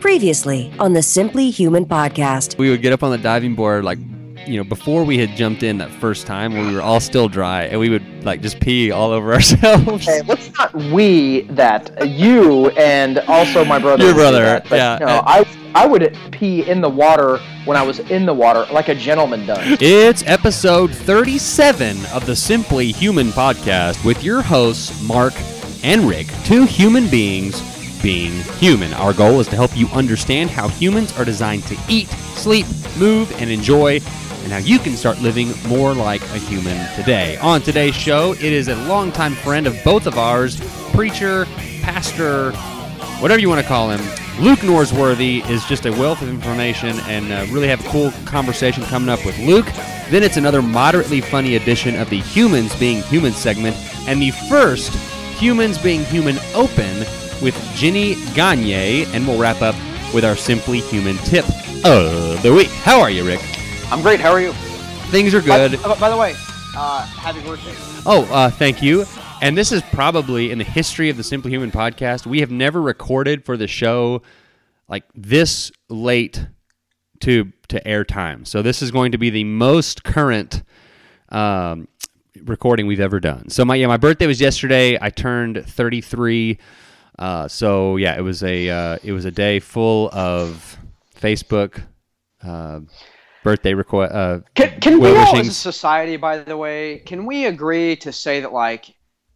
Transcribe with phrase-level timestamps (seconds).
[0.00, 2.56] Previously on the Simply Human podcast.
[2.56, 3.98] We would get up on the diving board like
[4.46, 7.28] you know, before we had jumped in that first time when we were all still
[7.28, 9.88] dry and we would like just pee all over ourselves.
[9.88, 14.04] Okay, let's not we that you and also my brother.
[14.04, 14.98] Your brother, that, but, yeah.
[15.00, 15.44] No, I
[15.74, 19.46] I would pee in the water when I was in the water like a gentleman
[19.46, 19.78] does.
[19.80, 25.34] It's episode 37 of the Simply Human podcast with your hosts, Mark
[25.82, 28.92] and Rick, two human beings being human.
[28.94, 32.66] Our goal is to help you understand how humans are designed to eat, sleep,
[32.98, 34.00] move, and enjoy,
[34.42, 37.36] and how you can start living more like a human today.
[37.38, 40.60] On today's show, it is a longtime friend of both of ours,
[40.92, 41.44] preacher,
[41.82, 42.52] pastor,
[43.20, 44.00] whatever you want to call him.
[44.40, 48.84] Luke Norsworthy is just a wealth of information and uh, really have a cool conversation
[48.84, 49.66] coming up with Luke.
[50.10, 54.94] Then it's another moderately funny edition of the Humans Being Human segment and the first
[55.38, 57.04] Humans Being Human Open
[57.42, 59.04] with Ginny Gagne.
[59.14, 59.74] And we'll wrap up
[60.14, 61.44] with our Simply Human tip
[61.84, 62.68] of the week.
[62.68, 63.40] How are you, Rick?
[63.90, 64.20] I'm great.
[64.20, 64.52] How are you?
[65.10, 65.82] Things are good.
[65.82, 66.34] By, by the way,
[66.76, 67.74] uh, happy birthday.
[68.06, 69.04] Oh, uh, thank you.
[69.40, 72.82] And this is probably in the history of the Simply Human podcast, we have never
[72.82, 74.22] recorded for the show
[74.88, 76.46] like this late
[77.20, 78.44] to to air time.
[78.44, 80.62] So this is going to be the most current
[81.28, 81.86] um,
[82.42, 83.48] recording we've ever done.
[83.50, 84.98] So my yeah, my birthday was yesterday.
[85.00, 86.58] I turned 33.
[87.18, 90.78] Uh, so yeah, it was a uh, it was a day full of
[91.20, 91.82] Facebook
[92.44, 92.80] uh,
[93.42, 94.14] birthday request.
[94.14, 98.12] Uh, Can, can we all, as a society, by the way, can we agree to
[98.12, 98.94] say that like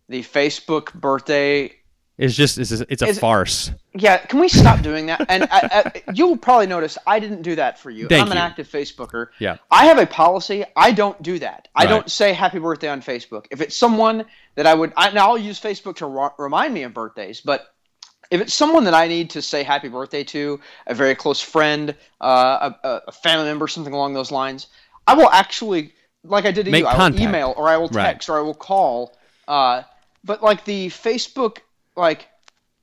[0.09, 1.73] the Facebook birthday?
[2.19, 3.73] It's just it's a, it's a Is- farce.
[3.95, 5.27] Yeah, can we stop doing that?
[5.29, 8.07] And I, I, you'll probably notice I didn't do that for you.
[8.09, 8.43] Thank I'm an you.
[8.43, 9.27] active Facebooker.
[9.39, 9.59] Yeah.
[9.71, 10.65] I have a policy.
[10.77, 11.69] I don't do that.
[11.75, 11.91] I Right.
[11.91, 13.47] don't say happy birthday on Facebook.
[13.51, 16.85] If it's someone that I would, I, now I'll use Facebook to ro- remind me
[16.85, 17.67] of birthdays, but
[18.33, 21.95] if it's someone that I need to say happy birthday to, a very close friend,
[22.21, 24.69] uh, a, a- family member, something along those lines,
[25.07, 25.93] I will actually,
[26.25, 28.05] like I did to Make you, I will email or I will Right.
[28.07, 29.17] text or I will call.
[29.47, 29.83] Uh,
[30.25, 31.59] but like the Facebook,
[31.95, 32.27] like,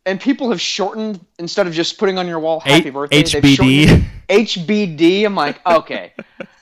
[0.06, 3.24] and people have shortened instead of just putting on your wall happy H- birthday.
[3.24, 4.04] HBD.
[4.30, 5.26] HBD.
[5.26, 6.14] I'm like, okay,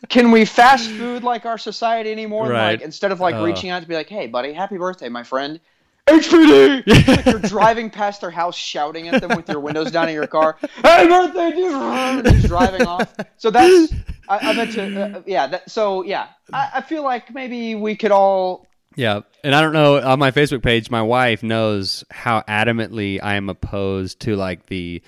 [0.09, 2.47] can we fast food like our society anymore?
[2.49, 2.71] Right.
[2.73, 3.43] Like instead of like Uh.
[3.43, 5.59] reaching out to be like, hey, buddy, happy birthday, my friend.
[6.07, 6.83] HBD.
[6.87, 10.15] It's like you're driving past their house, shouting at them with your windows down in
[10.15, 10.57] your car.
[10.83, 11.73] Happy birthday, dude!
[11.73, 13.13] And just driving off.
[13.37, 13.93] So that's
[14.29, 15.17] I, I meant to.
[15.17, 15.47] Uh, yeah.
[15.47, 18.67] That, so yeah, I, I feel like maybe we could all.
[18.95, 23.35] Yeah, and I don't know on my Facebook page, my wife knows how adamantly I
[23.35, 25.03] am opposed to like the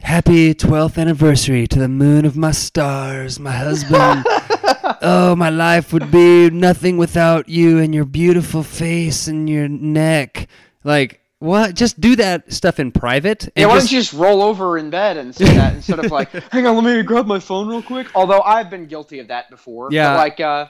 [0.00, 4.24] happy 12th anniversary to the moon of my stars, my husband.
[5.02, 10.48] oh, my life would be nothing without you and your beautiful face and your neck.
[10.84, 11.74] Like, what?
[11.74, 13.44] Just do that stuff in private.
[13.44, 15.98] And Yeah, why just- don't you just roll over in bed and say that instead
[15.98, 18.08] of like, hang on, let me grab my phone real quick.
[18.14, 19.88] Although I've been guilty of that before.
[19.90, 20.12] Yeah.
[20.12, 20.66] But like, uh,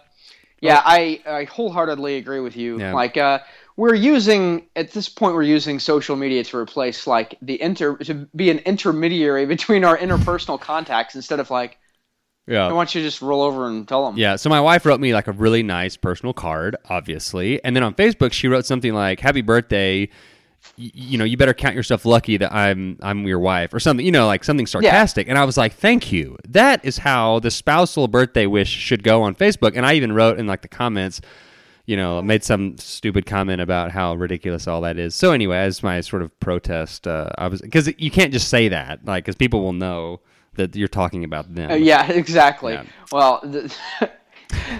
[0.60, 2.81] yeah, I, I wholeheartedly agree with you.
[2.81, 2.94] Yeah.
[2.94, 3.41] Like, uh,
[3.76, 8.14] we're using at this point we're using social media to replace like the inter to
[8.34, 11.78] be an intermediary between our interpersonal contacts instead of like,
[12.46, 12.64] yeah.
[12.66, 14.18] why don't you just roll over and tell them?
[14.18, 17.82] Yeah, so my wife wrote me like a really nice personal card, obviously, and then
[17.82, 20.08] on Facebook she wrote something like "Happy birthday."
[20.78, 24.04] Y- you know, you better count yourself lucky that I'm I'm your wife or something.
[24.04, 25.28] You know, like something sarcastic.
[25.28, 29.22] And I was like, "Thank you." That is how the spousal birthday wish should go
[29.22, 29.72] on Facebook.
[29.76, 31.20] And I even wrote in like the comments,
[31.86, 35.14] you know, made some stupid comment about how ridiculous all that is.
[35.14, 38.69] So anyway, as my sort of protest, uh, I was because you can't just say
[38.69, 40.20] that, like, because people will know
[40.56, 41.70] that you're talking about them.
[41.70, 42.75] Uh, yeah, exactly.
[42.75, 42.85] Yeah.
[43.12, 43.75] Well, the,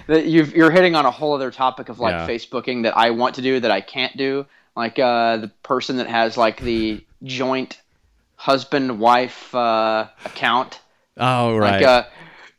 [0.07, 2.27] the, you've, you're hitting on a whole other topic of like Yeah.
[2.27, 4.47] Facebooking that I want to do that I can't do.
[4.75, 7.81] Like uh, the person that has like the joint
[8.37, 10.81] husband wife uh, account,
[11.17, 11.81] Oh right.
[11.81, 12.05] like uh,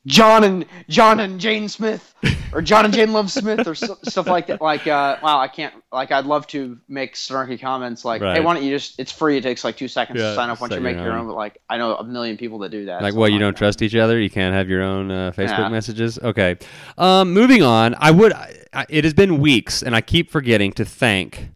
[0.07, 2.15] John and John and Jane Smith,
[2.53, 4.61] or John and Jane Love Smith, or so, stuff like that.
[4.61, 5.73] Like, uh, wow, I can't.
[5.91, 8.99] Like, I'd love to make snarky comments like, "Hey, why don't you just?
[8.99, 9.37] It's free.
[9.37, 11.19] It takes like two seconds Yeah, to sign up once you make your own.
[11.19, 13.01] own." But like, I know a million people that do that.
[13.01, 13.31] Like so what?
[13.31, 14.19] You don't trust each other?
[14.19, 15.69] You can't have your own uh, Facebook Yeah.
[15.69, 16.17] messages?
[16.19, 16.57] Okay.
[16.97, 17.93] Um, moving on.
[17.99, 18.33] I would.
[18.33, 21.49] I, I- it has been weeks, and I keep forgetting to thank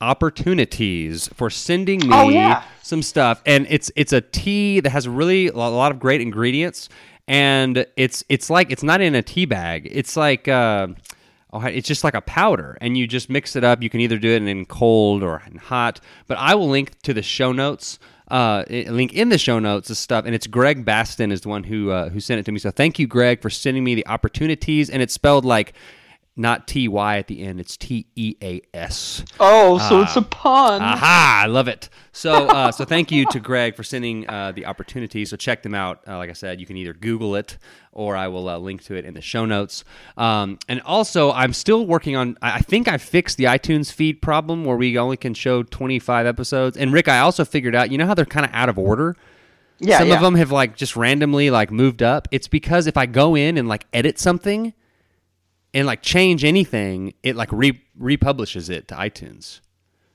[0.00, 2.64] Opportuniteas for sending me Oh, yeah.
[2.82, 6.88] some stuff, and it's it's a tea that has really a lot of great ingredients,
[7.32, 9.88] and it's it's like it's not in a tea bag.
[9.90, 10.46] It's like.
[10.46, 10.88] Uh,
[11.54, 13.82] Oh, it's just like a powder, and you just mix it up.
[13.82, 16.00] You can either do it in cold or in hot.
[16.26, 17.98] But I will link to the show notes.
[18.28, 21.64] Uh, link in the show notes the stuff, and it's Greg Baston is the one
[21.64, 22.58] who uh, who sent it to me.
[22.58, 24.88] So thank you, Greg, for sending me the Opportuniteas.
[24.90, 25.74] And it's spelled like
[26.34, 27.60] not T Y at the end.
[27.60, 29.24] It's T E A S.
[29.38, 30.80] Oh, so it's a pun.
[30.80, 31.42] Aha!
[31.44, 31.90] I love it.
[32.12, 35.28] So, uh, so thank you to Greg for sending uh, the Opportunitea.
[35.28, 36.00] So check them out.
[36.08, 37.58] Uh, like I said, you can either Google it
[37.92, 39.84] or I will uh, link to it in the show notes.
[40.16, 42.38] Um, and also, I'm still working on.
[42.40, 46.26] I I think I fixed the iTunes feed problem where we only can show 25
[46.26, 46.76] episodes.
[46.76, 47.90] And Rick, I also figured out.
[47.90, 49.16] You know how they're kind of out of order.
[49.80, 50.14] yeah, Some yeah.
[50.14, 52.26] of them have like just randomly like moved up.
[52.30, 54.72] It's because if I go in and like edit something
[55.74, 59.60] and like change anything, it like re- republishes it to iTunes.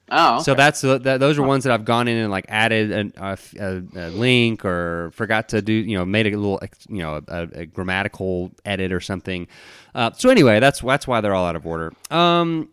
[0.10, 3.14] Oh, So that's uh, that, those are ones that I've gone in and like added
[3.18, 7.66] a link or forgot to do you know made a little you know a, a
[7.66, 9.48] grammatical edit or something.
[9.94, 11.92] Uh, so anyway, that's that's why they're all out of order.
[12.10, 12.70] Um,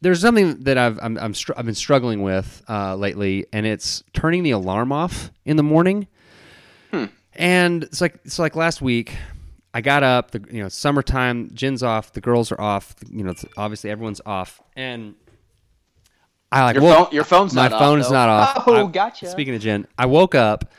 [0.00, 4.02] there's something that I've I'm, I'm str- I've been struggling with uh, lately, and it's
[4.14, 6.06] turning the alarm off in the morning.
[6.90, 7.06] Hmm.
[7.34, 9.14] And it's like it's like last week.
[9.74, 10.30] I got up.
[10.32, 11.50] The you know summertime.
[11.54, 12.12] Jen's off.
[12.12, 12.94] The girls are off.
[13.10, 15.14] You know obviously everyone's off, and
[16.50, 17.14] I like your woke- phone.
[17.14, 18.14] Your phone's my not off, phone is though.
[18.14, 18.64] not off.
[18.66, 19.26] Oh, I- gotcha.
[19.28, 20.72] Speaking of Jen, I woke up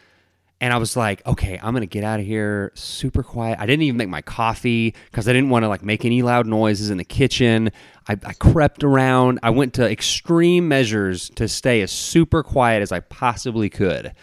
[0.61, 3.57] and I was like, okay, I'm gonna get out of here super quiet.
[3.59, 6.47] I didn't even make my coffee because I didn't want to like make any loud
[6.47, 7.71] noises in the kitchen.
[8.07, 9.39] I, I crept around.
[9.43, 14.13] I went to extreme measures to stay as super quiet as I possibly could.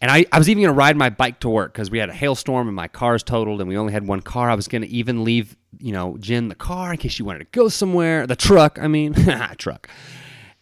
[0.00, 2.08] And I, I was even going to ride my bike to work because we had
[2.08, 4.48] a hailstorm and my car's totaled and we only had one car.
[4.48, 7.40] I was going to even leave, you know, Jen the car in case she wanted
[7.40, 8.26] to go somewhere.
[8.26, 9.14] The truck, I mean,
[9.58, 9.88] truck.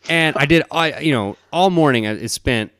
[0.08, 2.72] And I did, I you know, all morning I spent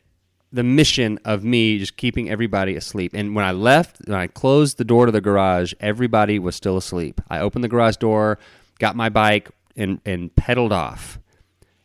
[0.53, 3.13] the mission of me just keeping everybody asleep.
[3.15, 6.79] And when I left, when I closed the door to the garage, everybody was still
[6.79, 7.21] asleep.
[7.29, 8.39] I opened the garage door,
[8.79, 11.19] got my bike, and, and pedaled off.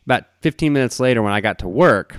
[0.05, 2.17] About 15 minutes later, when I got to work,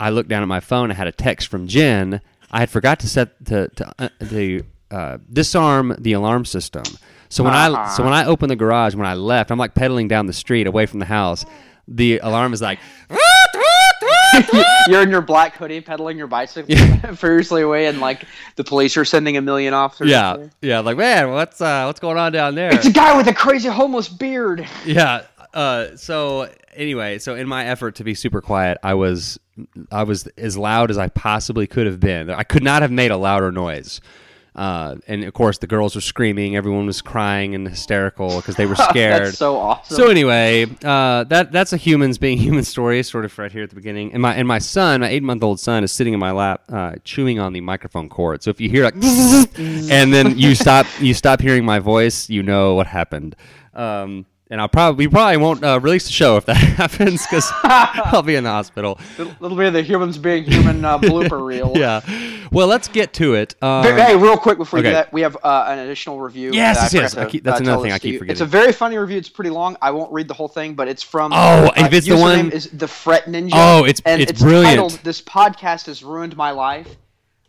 [0.00, 0.90] I looked down at my phone.
[0.90, 2.20] I had a text from Jen.
[2.50, 6.82] I had forgot to set to to, uh, to uh, disarm the alarm system.
[7.28, 10.08] So when I so when I opened the garage, when I left, I'm like pedaling
[10.08, 11.44] down the street away from the house.
[11.86, 12.78] The alarm is like,
[14.88, 16.74] You're in your black hoodie, pedaling your bicycle
[17.16, 18.24] furiously away, and like
[18.56, 20.08] the police are sending a million officers.
[20.08, 22.72] yeah, yeah, like man, what's uh, what's going on down there?
[22.74, 24.66] It's a guy with a crazy homeless beard.
[24.84, 25.22] yeah.
[25.52, 29.38] Uh, so anyway, so in my effort to be super quiet, I was
[29.90, 32.30] I was as loud as I possibly could have been.
[32.30, 34.00] I could not have made a louder noise.
[34.54, 36.56] Uh, and of course, the girls were screaming.
[36.56, 39.26] Everyone was crying and hysterical because they were scared.
[39.26, 39.96] That's so awesome.
[39.96, 43.70] So anyway, uh, that that's a humans being human story, sort of right here at
[43.70, 44.12] the beginning.
[44.12, 46.64] And my and my son, my eight month old son, is sitting in my lap,
[46.68, 48.42] uh, chewing on the microphone cord.
[48.42, 48.94] So if you hear like,
[49.58, 53.36] and then you stop you stop hearing my voice, you know what happened.
[53.72, 57.50] Um, and I'll probably we probably won't uh, release the show if that happens because
[57.62, 58.98] I'll be in the hospital.
[59.16, 61.72] little, little bit of the humans being human uh, blooper reel.
[61.80, 62.00] Yeah.
[62.52, 63.54] Well, let's get to it.
[63.62, 64.88] Um, Hey, hey, real quick before okay.
[64.88, 66.50] do that, we have uh, an additional review.
[66.52, 68.32] Yes, that yes, keep- that's uh, another thing I keep forgetting.
[68.32, 69.16] It's a very funny review.
[69.18, 69.76] It's pretty long.
[69.80, 71.32] I won't read the whole thing, but it's from.
[71.32, 73.52] Oh, uh, if it's the one- is the Fret Ninja.
[73.54, 74.66] Oh, it's- and it's it's brilliant.
[74.66, 76.88] Titled, this podcast has ruined my life,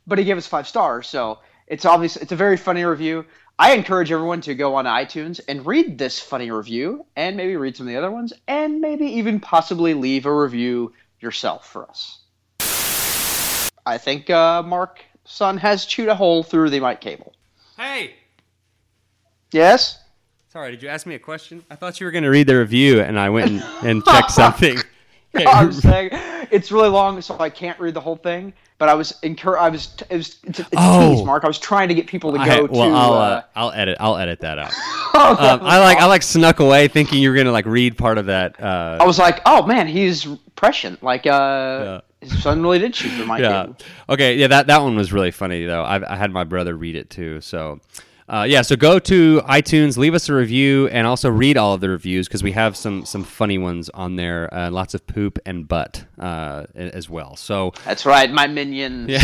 [0.05, 2.15] but he gave us five stars, so it's obvious.
[2.17, 3.25] It's a very funny review.
[3.61, 7.77] I encourage everyone to go on iTunes and read this funny review, and maybe read
[7.77, 12.21] some of the other ones, and maybe even possibly leave a review yourself for us.
[13.85, 17.35] I think uh, Mark Son has chewed a hole through the mic cable.
[17.77, 18.15] Hey.
[19.51, 19.99] Yes.
[20.49, 21.63] Sorry, did you ask me a question?
[21.69, 24.31] I thought you were going to read the review, and I went and, and checked
[24.31, 24.79] something.
[25.47, 26.09] I'm saying
[26.51, 28.53] it's really long, so I can't read the whole thing.
[28.77, 29.57] But I was incur.
[29.57, 29.93] I was.
[30.09, 30.37] It was.
[30.43, 31.11] It's, it's Oh.
[31.11, 31.43] a tease, Mark.
[31.43, 32.95] I was trying to get people to go I, well, to.
[32.95, 34.71] I'll uh, uh, I'll edit I'll edit that out.
[35.13, 37.95] oh, that Um, I like I like snuck away thinking you were gonna like read
[37.97, 38.59] part of that.
[38.61, 41.03] Uh, I was like, oh man, he's prescient.
[41.03, 43.61] Like, uh, his son really did shoot through my yeah.
[43.63, 43.77] cable.
[44.09, 44.35] Okay.
[44.37, 44.47] Yeah.
[44.47, 45.83] That that one was really funny though.
[45.83, 47.39] I, I had my brother read it too.
[47.41, 47.79] So.
[48.31, 51.81] Uh, yeah, so go to iTunes, leave us a review, and also read all of
[51.81, 54.51] the reviews because we have some some funny ones on there.
[54.53, 57.35] Uh, lots of poop and butt uh, as well.
[57.35, 59.09] So, That's right, my minions.
[59.09, 59.19] yeah.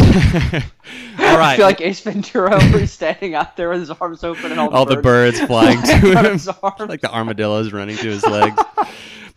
[1.20, 1.54] all right.
[1.54, 4.70] I feel like Ace Ventura he's standing out there with his arms open and all
[4.70, 6.90] the all the birds flying to him, his arms.
[6.90, 8.62] like the armadillos running to his legs.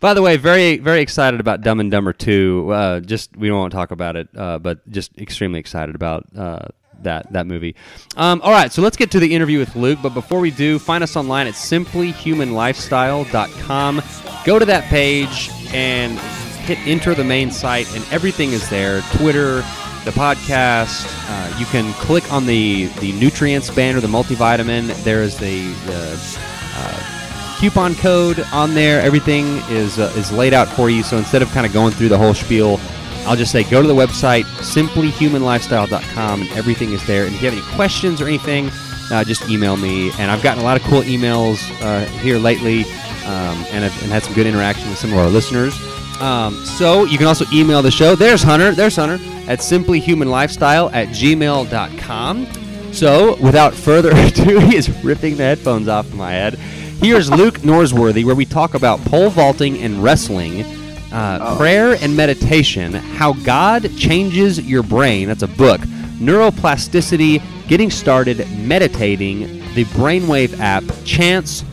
[0.01, 2.71] By the way, very very excited about Dumb and Dumber Two.
[2.73, 6.67] Uh, just we won't talk about it, uh, but just extremely excited about uh,
[7.03, 7.75] that that movie.
[8.15, 9.99] Um, all right, so let's get to the interview with Luke.
[10.01, 14.01] But before we do, find us online at simplyhumanlifestyle.com.
[14.45, 16.17] Go to that page and
[16.61, 19.01] hit enter the main site, and everything is there.
[19.17, 19.57] Twitter,
[20.05, 21.05] the podcast.
[21.29, 25.03] Uh, you can click on the the nutreince banner, the multivitamin.
[25.03, 26.39] There is the the
[26.75, 29.01] uh, coupon code on there.
[29.01, 31.03] Everything is uh, is laid out for you.
[31.03, 32.79] So instead of kind of going through the whole spiel,
[33.25, 37.25] I'll just say go to the website simplyhumanlifestyle.com, and everything is there.
[37.25, 38.69] And if you have any questions or anything,
[39.11, 40.11] uh, just email me.
[40.19, 42.83] And I've gotten a lot of cool emails uh, here lately,
[43.25, 45.73] um, and I've and had some good interaction with some of our listeners.
[46.21, 48.15] Um, so you can also email the show.
[48.15, 48.71] There's Hunter.
[48.73, 49.15] There's Hunter
[49.49, 52.47] at simplyhumanlifestyle at gmail.com.
[52.93, 56.55] So without further ado, he is ripping the headphones off my head.
[56.55, 60.63] Here's Luke Norsworthy, where we talk about pole vaulting and wrestling,
[61.11, 65.27] uh, prayer and meditation, how God changes your brain.
[65.27, 65.81] That's a book.
[66.19, 71.63] Neuroplasticity, getting started, meditating, the Brainwave app, chants,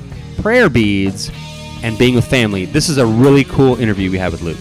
[0.41, 1.31] prayer beads,
[1.83, 2.65] and being with family.
[2.65, 4.59] This is a really cool interview we had with Luke.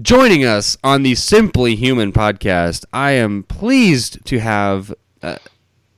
[0.00, 4.94] Joining us on the Simply Human podcast, I am pleased to have.
[5.22, 5.36] Uh,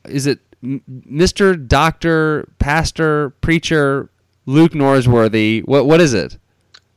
[0.05, 1.69] is it Mr.
[1.69, 4.11] Doctor, Pastor, Preacher,
[4.47, 5.65] Luke Norsworthy?
[5.65, 6.39] What what is it?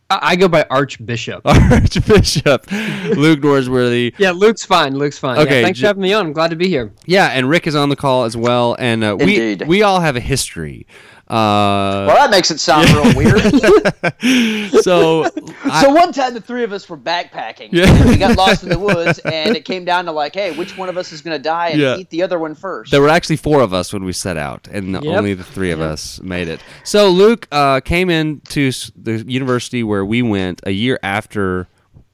[0.09, 1.41] I I go by Archbishop.
[1.45, 4.13] Archbishop Luke Norsworthy.
[4.17, 4.95] yeah, Luke's fine.
[4.97, 5.37] Luke's fine.
[5.39, 6.25] Okay, Yeah, thanks j- for having me on.
[6.27, 6.91] I'm glad to be here.
[7.05, 10.15] Yeah, and Rick is on the call as well, and uh, we we all have
[10.15, 10.87] a history.
[11.29, 13.41] Uh, Well, that makes it sound real weird.
[14.83, 15.25] so
[15.65, 17.69] I- so one time the three of us were backpacking.
[17.71, 18.05] Yeah.
[18.05, 20.87] We got lost in the woods, and it came down to like, hey, which one
[20.89, 21.97] of us is going to die and Yeah.
[21.97, 22.91] eat the other one first?
[22.91, 25.03] There were actually four of us when we set out, and Yep.
[25.05, 26.61] only the three of us made it.
[26.83, 31.67] So Luke uh, came into the university where we went a year after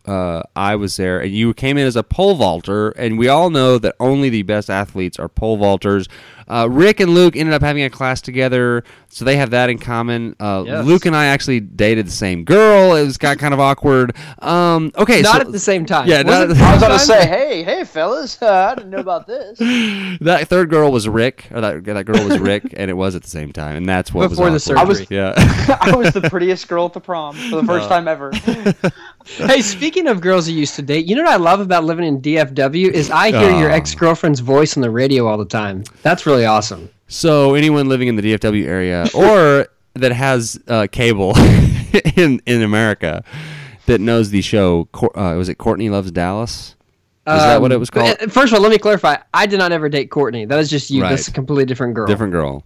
[0.05, 2.89] uh, I was there, and you came in as a pole vaulter.
[2.91, 6.09] And we all know that only the best athletes are pole vaulters.
[6.47, 9.77] Uh, Rick and Luke ended up having a class together, so they have that in
[9.79, 10.35] common.
[10.39, 10.85] Uh, Yes.
[10.85, 12.95] Luke and I actually dated the same girl.
[12.95, 14.15] It was got kind of awkward.
[14.39, 16.07] Um, okay, Not so at the same time.
[16.07, 18.41] Yeah, not it at the the I was same going to say, hey, hey, fellas,
[18.41, 19.57] uh, I didn't know about this.
[20.21, 23.23] that third girl was Rick, or that that girl was Rick, and it was at
[23.23, 24.97] the same time, and that's what Before the was awkward.
[24.97, 25.17] surgery.
[25.17, 25.33] Yeah.
[25.81, 28.31] I was the prettiest girl at the prom for the first time ever.
[29.25, 32.05] Hey, speaking of girls you used to date, you know what I love about living
[32.05, 35.83] in DFW is I hear your ex girlfriend's voice on the radio all the time.
[36.01, 36.89] That's really awesome.
[37.07, 41.33] So anyone living in the DFW area or that has uh, cable
[42.15, 43.23] in in America
[43.85, 46.75] that knows the show, uh, was it Courtney Loves Dallas?
[47.25, 48.17] Is that what it was called?
[48.21, 49.15] Uh, First of all, let me clarify.
[49.33, 50.43] I did not ever date Courtney.
[50.45, 51.01] That is just you.
[51.01, 52.05] That's a completely different girl.
[52.07, 52.65] Different girl.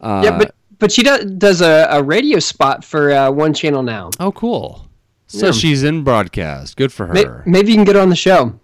[0.00, 3.82] Uh, Yeah, but but she does does a, a radio spot for uh, one channel
[3.82, 4.10] now.
[4.18, 4.88] oh, cool.
[5.26, 5.52] So Yeah.
[5.52, 6.76] she's in broadcast.
[6.76, 7.42] Good for her.
[7.46, 8.58] Maybe you can get her on the show.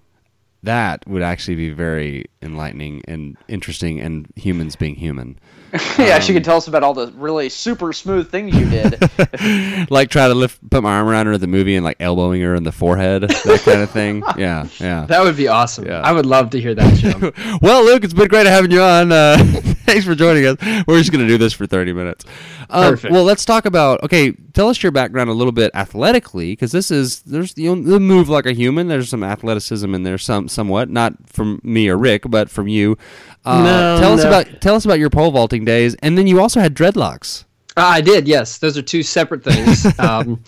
[0.62, 5.38] That would actually be very enlightening and interesting, and humans being human.
[5.98, 9.90] yeah, she could tell us about all the really super smooth things you did.
[9.90, 12.40] like try to lift, put my arm around her at the movie and like elbowing
[12.42, 14.22] her in the forehead, that kind of thing.
[14.40, 15.04] Yeah, yeah.
[15.06, 15.84] That would be awesome.
[15.84, 16.00] Yeah.
[16.00, 17.58] I would love to hear that show.
[17.60, 19.12] Well, Luke, it's been great having you on.
[19.12, 19.36] Uh,
[19.84, 20.56] thanks for joining us.
[20.86, 22.24] We're just going to do this for 30 minutes.
[22.70, 23.12] Um, Perfect.
[23.12, 26.90] Well, let's talk about, okay, tell us your background a little bit athletically, because this
[26.90, 28.88] is, there's, you know, the move like a human.
[28.88, 32.96] There's some athleticism in there, some, somewhat, not from me or Rick, but from you.
[33.44, 34.28] Uh, No, tell us no.
[34.28, 35.94] about, tell us about your pole vaulting days.
[36.02, 37.44] And then you also had dreadlocks.
[37.76, 38.58] Uh, I did, yes.
[38.58, 39.86] Those are two separate things.
[39.98, 40.42] um,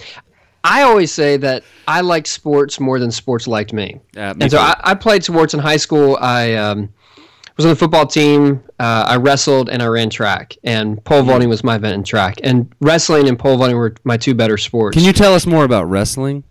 [0.64, 4.00] I always say that I like sports more than sports liked me.
[4.16, 4.58] Uh, me and so.
[4.58, 6.18] I, I played sports in high school.
[6.20, 6.92] I um,
[7.56, 8.62] was on the football team.
[8.78, 10.56] Uh, I wrestled and I ran track.
[10.62, 12.38] And pole vaulting was my event in track.
[12.44, 14.96] And wrestling and pole vaulting were my two better sports.
[14.96, 16.44] Can you tell us more about wrestling?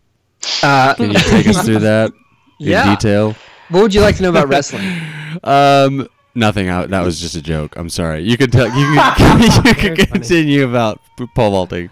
[0.63, 2.11] Uh, Can you take us through that
[2.59, 2.95] in Yeah.
[2.95, 3.35] detail?
[3.69, 4.83] what would you like to know about wrestling?
[5.45, 6.69] Um, nothing.
[6.69, 7.75] I, that was just a joke.
[7.77, 8.23] I'm sorry.
[8.23, 8.67] You can tell.
[8.67, 8.73] You
[9.17, 10.05] can, you can Very funny.
[10.05, 10.99] continue about
[11.35, 11.89] pole vaulting.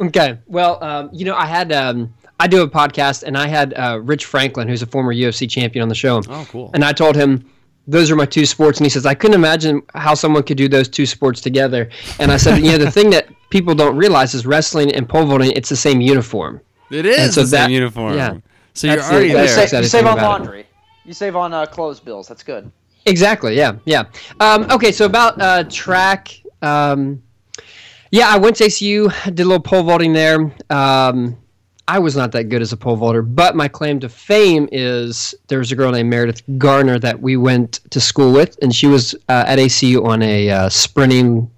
[0.00, 0.38] Okay.
[0.46, 4.00] Well, um, you know, I had um, I do a podcast, and I had uh,
[4.02, 6.22] Rich Franklin, who's a former UFC champion, on the show.
[6.28, 6.70] Oh, cool.
[6.74, 7.50] And I told him
[7.86, 10.68] those are my two sports, and he says I couldn't imagine how someone could do
[10.68, 11.88] those two sports together.
[12.20, 15.24] And I said, you know, the thing that people don't realize is wrestling and pole
[15.24, 15.52] vaulting.
[15.52, 16.60] It's the same uniform.
[16.90, 18.14] It is And so the same uniform.
[18.16, 18.36] yeah.
[18.74, 19.48] So you're That's the- already you there.
[19.48, 20.28] save, you save on about it.
[20.28, 20.66] laundry.
[21.04, 22.28] You save on uh, clothes bills.
[22.28, 22.70] That's good.
[23.06, 23.56] Exactly.
[23.56, 23.76] Yeah.
[23.84, 24.04] Yeah.
[24.40, 24.92] Um, okay.
[24.92, 26.40] So about uh, track.
[26.62, 27.22] Um,
[28.10, 30.50] yeah, I went to ACU, did a little pole vaulting there.
[30.70, 31.36] Um,
[31.88, 35.34] I was not that good as a pole vaulter, but my claim to fame is
[35.48, 38.86] there was a girl named Meredith Garner that we went to school with, and she
[38.86, 41.50] was uh, at ACU on a uh, sprinting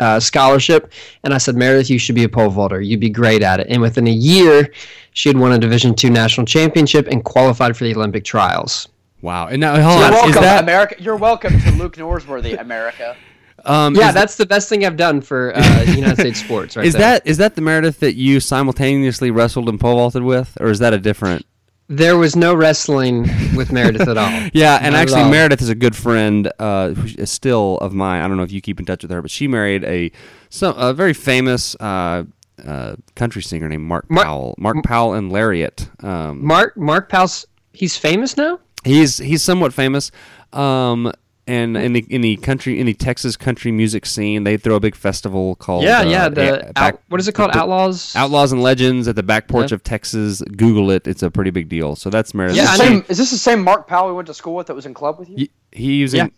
[0.00, 0.92] uh, scholarship.
[1.24, 2.80] And I said, Meredith, you should be a pole vaulter.
[2.80, 3.66] You'd be great at it.
[3.68, 4.72] And within a year,
[5.12, 8.88] she had won a Division two national championship and qualified for the Olympic trials.
[9.22, 9.48] Wow.
[9.48, 10.12] And now hold You're on.
[10.12, 10.96] welcome, Is that America.
[10.98, 13.16] You're welcome to Luke Norsworthy, America.
[13.64, 16.76] Um, Yeah, is, that's the best thing I've done for uh, United States sports.
[16.76, 17.02] Right is there.
[17.02, 20.78] that is that the Meredith that you simultaneously wrestled and pole vaulted with, or is
[20.80, 21.46] that a different?
[21.88, 23.22] There was no wrestling
[23.56, 24.48] with Meredith at all.
[24.52, 25.30] Yeah, and Not actually.
[25.30, 28.22] Meredith is a good friend, uh, who is still of mine.
[28.22, 30.10] I don't know if you keep in touch with her, but she married a
[30.50, 32.24] some a very famous uh,
[32.64, 34.54] uh, country singer named Mark Mark- Powell.
[34.58, 35.88] Mark Powell and Lariat.
[36.04, 38.58] Um, Mark Mark Powell's he's famous now.
[38.86, 40.10] He's he's somewhat famous.
[40.52, 41.12] Um,
[41.48, 44.80] and in the in the country in the Texas country music scene, they throw a
[44.80, 46.28] big festival called Yeah, uh, yeah.
[46.28, 47.52] The A- back- out, what is it called?
[47.52, 48.16] the- Outlaws.
[48.16, 49.76] Outlaws and Legends at the back porch Yeah.
[49.76, 50.42] of Texas.
[50.56, 51.94] Google it; it's a pretty big deal.
[51.94, 52.56] So that's Meredith.
[52.56, 54.66] Yeah, is, this same, is this the same Mark Powell we went to school with
[54.66, 55.36] that was in club with you?
[55.36, 56.18] He, he was in.
[56.26, 56.28] Yeah.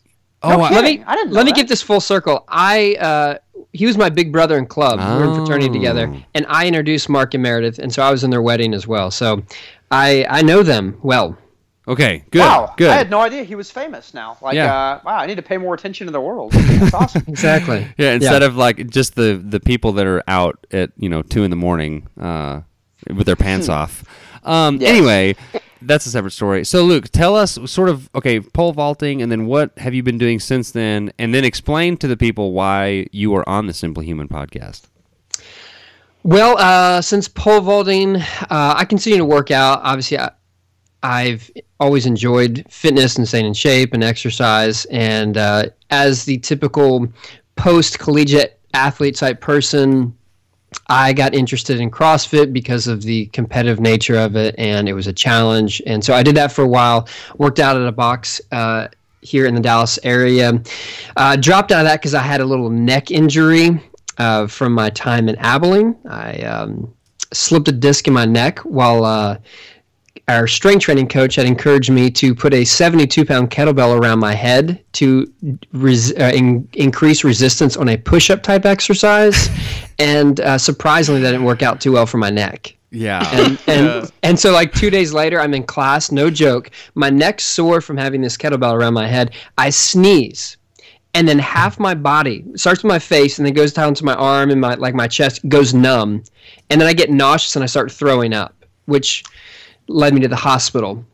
[0.43, 1.57] Oh, No I- let me I didn't know let me that.
[1.57, 2.45] get this full circle.
[2.49, 3.39] I uh,
[3.73, 4.99] he was my big brother in club.
[4.99, 6.23] We were in fraternity together, Oh.
[6.35, 9.11] and I introduced Mark and Meredith, and so I was in their wedding as well.
[9.11, 9.43] So
[9.91, 11.39] I I know them well.
[11.89, 12.91] Okay, good, wow, good.
[12.91, 14.37] I had no idea he was famous now.
[14.41, 14.73] Like, Yeah.
[14.73, 16.53] uh, wow, I need to pay more attention to the world.
[16.53, 17.25] That's awesome.
[17.27, 17.87] Exactly.
[17.99, 21.43] Yeah, instead of like just the the people that are out at you know two
[21.45, 22.61] in the morning uh,
[23.15, 24.05] with their pants off.
[24.45, 24.91] Um, Yes.
[24.91, 25.35] Anyway,
[25.83, 26.65] that's a separate story.
[26.65, 30.19] So Luke, tell us sort of okay pole vaulting, and then what have you been
[30.19, 34.07] doing since then, and then explain to the people why you are on the Simply
[34.07, 34.83] Human podcast.
[36.25, 39.81] Well, uh, since pole vaulting, uh, I continue to work out.
[39.83, 40.31] Obviously, I,
[41.03, 41.51] I've
[41.81, 44.85] always enjoyed fitness and staying in shape and exercise.
[44.87, 47.09] And uh, as the typical
[47.57, 50.15] post collegiate athlete type person,
[50.89, 55.07] I got interested in CrossFit because of the competitive nature of it, and it was
[55.07, 55.81] a challenge.
[55.87, 57.09] And so I did that for a while.
[57.39, 58.89] Worked out at a box uh,
[59.21, 60.63] here in the Dallas area.
[61.17, 63.81] Uh, dropped out of that because I had a little neck injury
[64.19, 65.97] uh, from my time in Abilene.
[66.09, 66.93] I um,
[67.33, 69.39] slipped a disc in my neck while uh,
[70.29, 74.35] our strength training coach had encouraged me to put a 72 pound kettlebell around my
[74.35, 75.31] head to
[75.73, 79.49] res- uh, in- increase resistance on a push up type exercise.
[79.99, 82.75] and uh, surprisingly, that didn't work out too well for my neck.
[82.91, 86.71] Yeah, And, and, and so, like two days later, I'm in class, no joke.
[86.95, 89.35] My neck's sore from having this kettlebell around my head.
[89.59, 90.57] I sneeze.
[91.15, 94.15] And then half my body starts with my face and then goes down to my
[94.15, 96.23] arm and my like my chest goes numb.
[96.71, 99.25] And then I get nauseous and I start throwing up, which
[99.89, 101.05] led me to the hospital.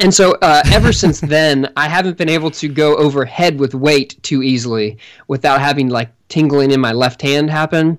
[0.00, 4.22] And so, uh, ever since then, I haven't been able to go overhead with weight
[4.22, 7.98] too easily without having like tingling in my left hand happen.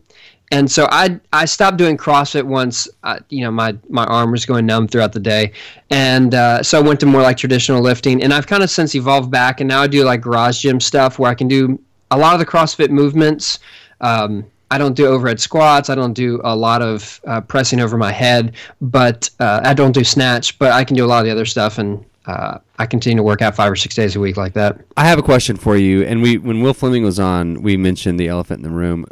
[0.51, 2.87] And so I I stopped doing CrossFit once.
[3.03, 5.51] Uh, you know, my my arm was going numb throughout the day,
[5.91, 8.23] and uh, so I went to more like traditional lifting.
[8.23, 11.19] And I've kind of since evolved back, and now I do like garage gym stuff
[11.19, 11.79] where I can do
[12.09, 13.59] a lot of the CrossFit movements.
[14.01, 15.89] Um, I don't do overhead squats.
[15.89, 19.91] I don't do a lot of uh, pressing over my head, but uh, I don't
[19.91, 20.59] do snatch.
[20.59, 23.23] But I can do a lot of the other stuff, and uh, I continue to
[23.23, 24.79] work out five or six days a week like that.
[24.95, 26.03] I have a question for you.
[26.03, 29.05] And we, when Will Fleming was on, we mentioned the elephant in the room.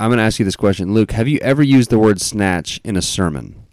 [0.00, 1.12] I'm going to ask you this question, Luke.
[1.12, 3.63] Have you ever used the word snatch in a sermon?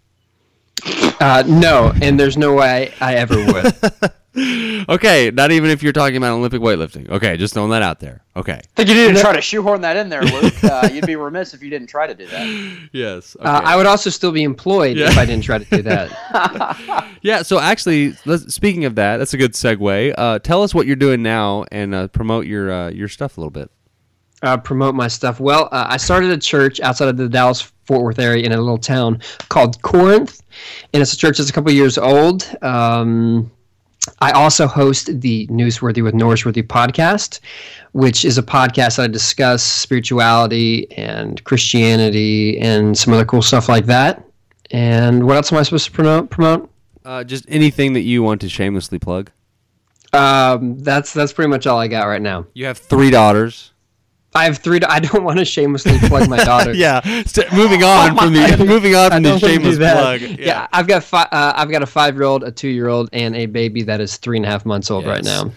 [1.20, 3.74] Uh, no, and there's no way I ever would.
[4.34, 7.06] Okay, not even if you're talking about Olympic weightlifting.
[7.10, 8.24] Okay, just throwing that out there.
[8.34, 8.54] Okay.
[8.54, 10.54] I think you didn't try to shoehorn that in there, Luke.
[10.64, 12.78] Uh, you'd be remiss if you didn't try to do that.
[12.92, 13.36] Yes.
[13.38, 15.08] Uh, I would also still be employed Yeah.
[15.10, 17.08] if I didn't try to do that.
[17.20, 17.42] Yeah.
[17.42, 20.14] So actually, let's, speaking of that, that's a good segue.
[20.16, 23.40] Uh, tell us what you're doing now and uh, promote your uh, your stuff a
[23.40, 23.70] little bit.
[24.42, 25.40] uh, promote my stuff.
[25.40, 28.56] Well, uh, I started a church outside of the Dallas Fort Worth area in a
[28.56, 30.42] little town called Corinth,
[30.94, 32.50] and it's a church that's a couple years old.
[32.62, 33.52] Um,
[34.20, 37.40] I also host the Newsworthy with Norsworthy podcast,
[37.92, 43.68] which is a podcast that I discuss spirituality and Christianity and some other cool stuff
[43.68, 44.24] like that.
[44.70, 46.30] And what else am I supposed to promote?
[46.30, 46.70] Promote?
[47.04, 49.30] Uh, just anything that you want to shamelessly plug.
[50.14, 52.46] Um, that's that's pretty much all I got right now.
[52.54, 53.71] You have three daughters.
[54.34, 54.80] I have three.
[54.80, 56.72] I don't want to shamelessly plug my daughter.
[56.74, 57.00] yeah.
[57.24, 60.20] St- moving on from the moving on from the do shameless plug.
[60.22, 60.66] Yeah.
[60.72, 63.36] I've got fi- uh, I've got a five year old, a two year old, and
[63.36, 65.52] a baby that is three and a half months old right now.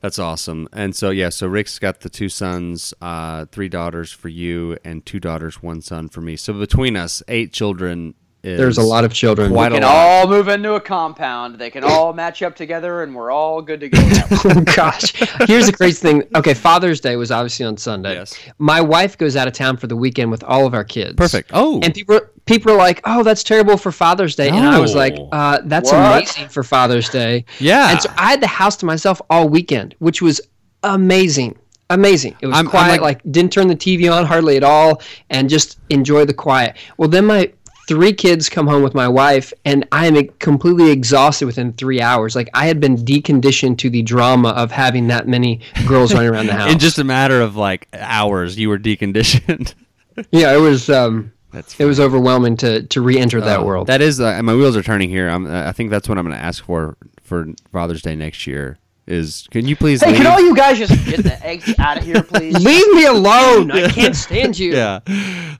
[0.00, 0.68] That's awesome.
[0.72, 5.04] And so yeah, so Rick's got the two sons, uh, three daughters for you, and
[5.04, 6.36] two daughters, one son for me.
[6.36, 8.14] So between us, eight children.
[8.44, 9.52] Is There's a lot of children.
[9.52, 11.54] Quite They can all move into a compound.
[11.58, 13.98] They can all match up together, and we're all good to go.
[14.44, 15.14] oh gosh,
[15.48, 16.24] here's the crazy thing.
[16.34, 18.14] Okay, Father's Day was obviously on Sunday.
[18.16, 18.38] Yes.
[18.58, 21.14] My wife goes out of town for the weekend with all of our kids.
[21.14, 21.52] Perfect.
[21.54, 21.80] Oh.
[21.82, 25.16] And people people are like, "Oh, that's terrible for Father's Day," and I was like,
[25.32, 26.16] uh, "That's What?
[26.18, 27.92] amazing for Father's Day." Yeah.
[27.92, 30.42] And so I had the house to myself all weekend, which was
[30.82, 31.56] amazing.
[31.90, 32.36] Amazing.
[32.40, 35.00] It was I'm- I'm quiet, like- like, didn't turn the TV on hardly at all,
[35.30, 36.76] and just enjoy the quiet.
[36.96, 37.50] Well, then my
[37.86, 42.34] three kids come home with my wife and i am completely exhausted within three hours
[42.34, 46.46] like i had been deconditioned to the drama of having that many girls running around
[46.46, 49.74] the house In just a matter of like hours, you were deconditioned.
[50.30, 54.00] yeah it was um That's it was overwhelming to to re-enter that Oh, world That
[54.00, 55.28] is, uh, my wheels are turning here.
[55.28, 58.46] I'm, uh, I think that's what I'm going to ask for for Father's Day next
[58.46, 58.78] year.
[59.06, 60.00] Is can you please?
[60.02, 60.16] Hey, leave?
[60.22, 62.54] can all you guys just get the eggs out of here, please?
[62.64, 65.00] leave me alone i can't stand you yeah.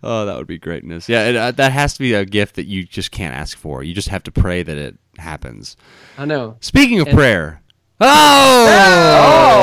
[0.02, 1.08] Oh, that would be greatness.
[1.08, 3.82] Yeah, it, uh, that has to be a gift that you just can't ask for.
[3.82, 5.76] You just have to pray that it happens.
[6.18, 7.60] i know Speaking of And- prayer,
[8.00, 8.06] oh,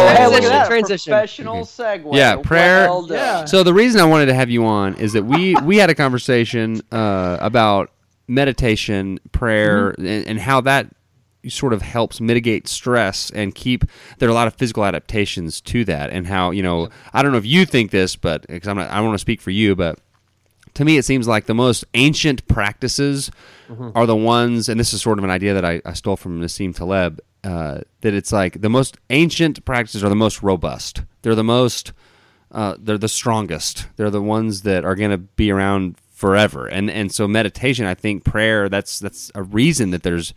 [0.08, 1.12] Oh, hey, look Transition, at transition.
[1.12, 2.15] Professional segue.
[2.15, 3.48] Yeah, prayer- Well done.
[3.48, 5.96] So the reason I wanted to have you on is that we we had a
[5.96, 7.91] conversation uh, about
[8.28, 10.06] meditation, prayer, Mm-hmm.
[10.06, 10.88] and, and how that
[11.48, 13.86] sort of helps mitigate stress and keep.
[14.20, 17.32] There are a lot of physical adaptations to that, and how you know I don't
[17.32, 19.52] know if you think this, but because I'm not, I don't want to speak for
[19.52, 20.00] you, but
[20.76, 23.30] to me, it seems like the most ancient practices
[23.96, 26.42] are the ones, and this is sort of an idea that I, I stole from
[26.42, 31.04] Nassim Taleb, uh, that it's like the most ancient practices are the most robust.
[31.22, 31.94] They're the most,
[32.52, 33.88] uh, they're the strongest.
[33.96, 36.68] They're the ones that are going to be around forever.
[36.68, 40.34] And and so meditation, I think prayer, that's that's a reason that there's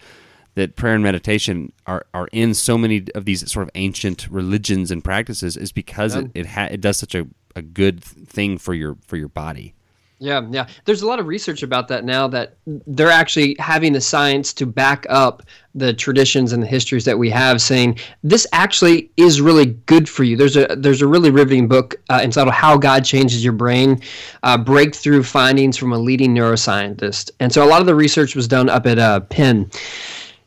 [0.55, 4.91] that prayer and meditation are, are in so many of these sort of ancient religions
[4.91, 8.75] and practices is because it it, ha- it does such a, a good thing for
[8.75, 9.75] your for your body.
[10.21, 10.69] Yeah, yeah.
[10.85, 14.65] There's a lot of research about that now that they're actually having the science to
[14.65, 15.43] back up
[15.75, 20.23] the traditions and the histories that we have, saying this actually is really good for
[20.23, 20.37] you.
[20.37, 24.01] There's a there's a really riveting book uh, entitled "How God Changes Your Brain,"
[24.45, 27.33] uh, breakthrough findings from a leading neuroscientist.
[27.41, 29.69] And so a lot of the research was done up at uh, Penn.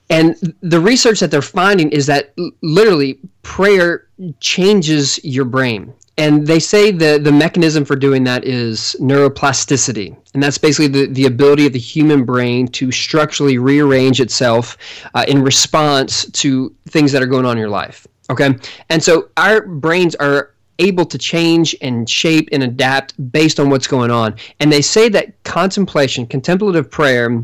[0.09, 4.07] And the research that they're finding is that literally prayer
[4.39, 5.93] changes your brain.
[6.19, 10.17] And they say the, the mechanism for doing that is neuroplasticity.
[10.33, 14.77] And that's basically the, the ability of the human brain to structurally rearrange itself
[15.13, 18.07] uh, in response to things that are going on in your life.
[18.31, 18.55] Okay?
[18.89, 23.87] And so our brains are able to change and shape and adapt based on what's
[23.87, 24.35] going on.
[24.59, 27.43] And they say that contemplation, contemplative prayer,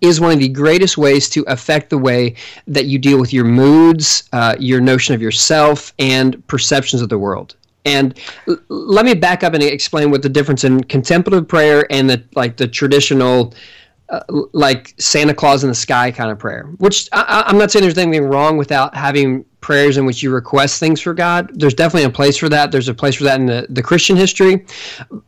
[0.00, 2.34] is one of the greatest ways to affect the way
[2.66, 7.18] that you deal with your moods, uh, your notion of yourself, and perceptions of the
[7.18, 7.56] world.
[7.84, 8.18] And
[8.48, 12.22] l- let me back up and explain what the difference in contemplative prayer and the
[12.34, 13.54] like the traditional.
[14.08, 14.20] Uh,
[14.52, 17.98] like Santa Claus in the sky kind of prayer, which I, I'm not saying there's
[17.98, 21.50] anything wrong without having prayers in which you request things for God.
[21.58, 22.70] There's definitely a place for that.
[22.70, 24.64] There's a place for that in the, the Christian history.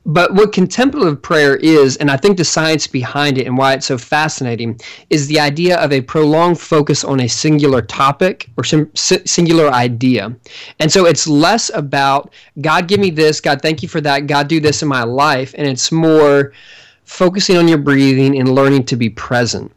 [0.07, 3.87] But what contemplative prayer is, and I think the science behind it and why it's
[3.87, 8.89] so fascinating, is the idea of a prolonged focus on a singular topic or some
[8.95, 10.37] singular idea.
[10.79, 14.47] And so it's less about God, give me this, God, thank you for that, God,
[14.47, 15.53] do this in my life.
[15.59, 16.53] And it's more
[17.09, 19.73] focusing on your breathing and learning to be present.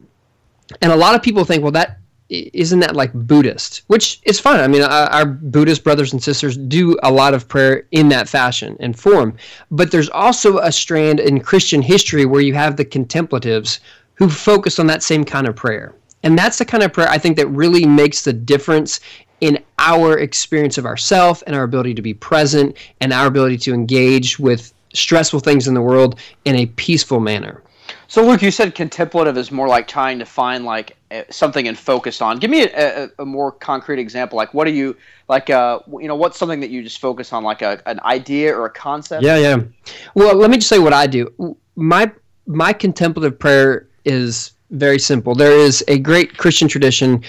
[0.82, 4.60] And a lot of people think, well, that isn't that like Buddhist, which is fine.
[4.60, 8.76] I mean, our Buddhist brothers and sisters do a lot of prayer in that fashion
[8.80, 9.36] and form.
[9.70, 13.80] But there's also a strand in Christian history where you have the contemplatives
[14.14, 15.94] who focus on that same kind of prayer.
[16.22, 19.00] And that's the kind of prayer I think that really makes the difference
[19.40, 23.74] in our experience of ourself and our ability to be present and our ability to
[23.74, 27.62] engage with stressful things in the world in a peaceful manner.
[28.08, 30.96] So, Luke, you said contemplative is more like trying to find like
[31.30, 32.38] something and focus on.
[32.38, 34.36] Give me a, a, a more concrete example.
[34.36, 34.96] Like, what do you
[35.28, 35.50] like?
[35.50, 38.66] Uh, you know, what's something that you just focus on, like a, an idea or
[38.66, 39.22] a concept?
[39.22, 39.60] Yeah, yeah.
[40.14, 41.56] Well, let me just say what I do.
[41.74, 42.10] My
[42.46, 45.34] my contemplative prayer is very simple.
[45.34, 47.22] There is a great Christian tradition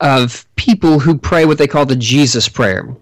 [0.00, 2.94] of people who pray what they call the Jesus prayer,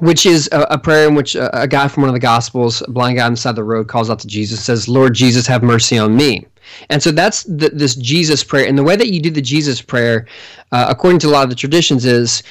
[0.00, 2.82] which is a, a prayer in which a, a guy from one of the Gospels,
[2.82, 5.14] a blind guy on the side of the road, calls out to Jesus, says, "Lord
[5.14, 6.46] Jesus, have mercy on me."
[6.90, 8.66] And so that's the, this Jesus prayer.
[8.66, 10.26] And the way that you do the Jesus prayer,
[10.72, 12.42] uh, according to a lot of the traditions, is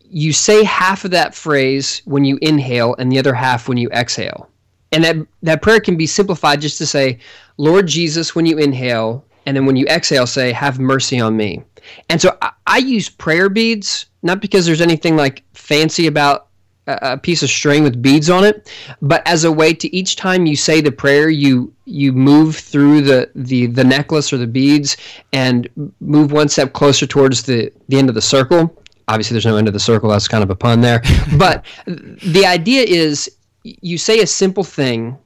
[0.00, 3.88] you say half of that phrase when you inhale and the other half when you
[3.90, 4.48] exhale.
[4.92, 7.18] And that, that prayer can be simplified just to say,
[7.56, 11.62] Lord Jesus, when you inhale, and then when you exhale, say, Have mercy on me.
[12.08, 16.46] And so I, I use prayer beads, not because there's anything like fancy about
[16.86, 18.70] a, piece of string with beads on it,
[19.00, 23.02] but as a way to each time you say the prayer, you you move through
[23.02, 24.96] the, the, the necklace or the beads
[25.32, 25.68] and
[26.00, 28.82] move one step closer towards the, the end of the circle.
[29.08, 30.08] Obviously there's no end of the circle.
[30.08, 31.02] That's kind of a pun there.
[31.36, 33.30] But the idea is
[33.62, 35.18] you say a simple thing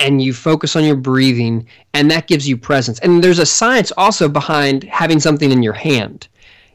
[0.00, 2.98] and you focus on your breathing and that gives you presence.
[3.00, 6.26] And there's a science also behind having something in your hand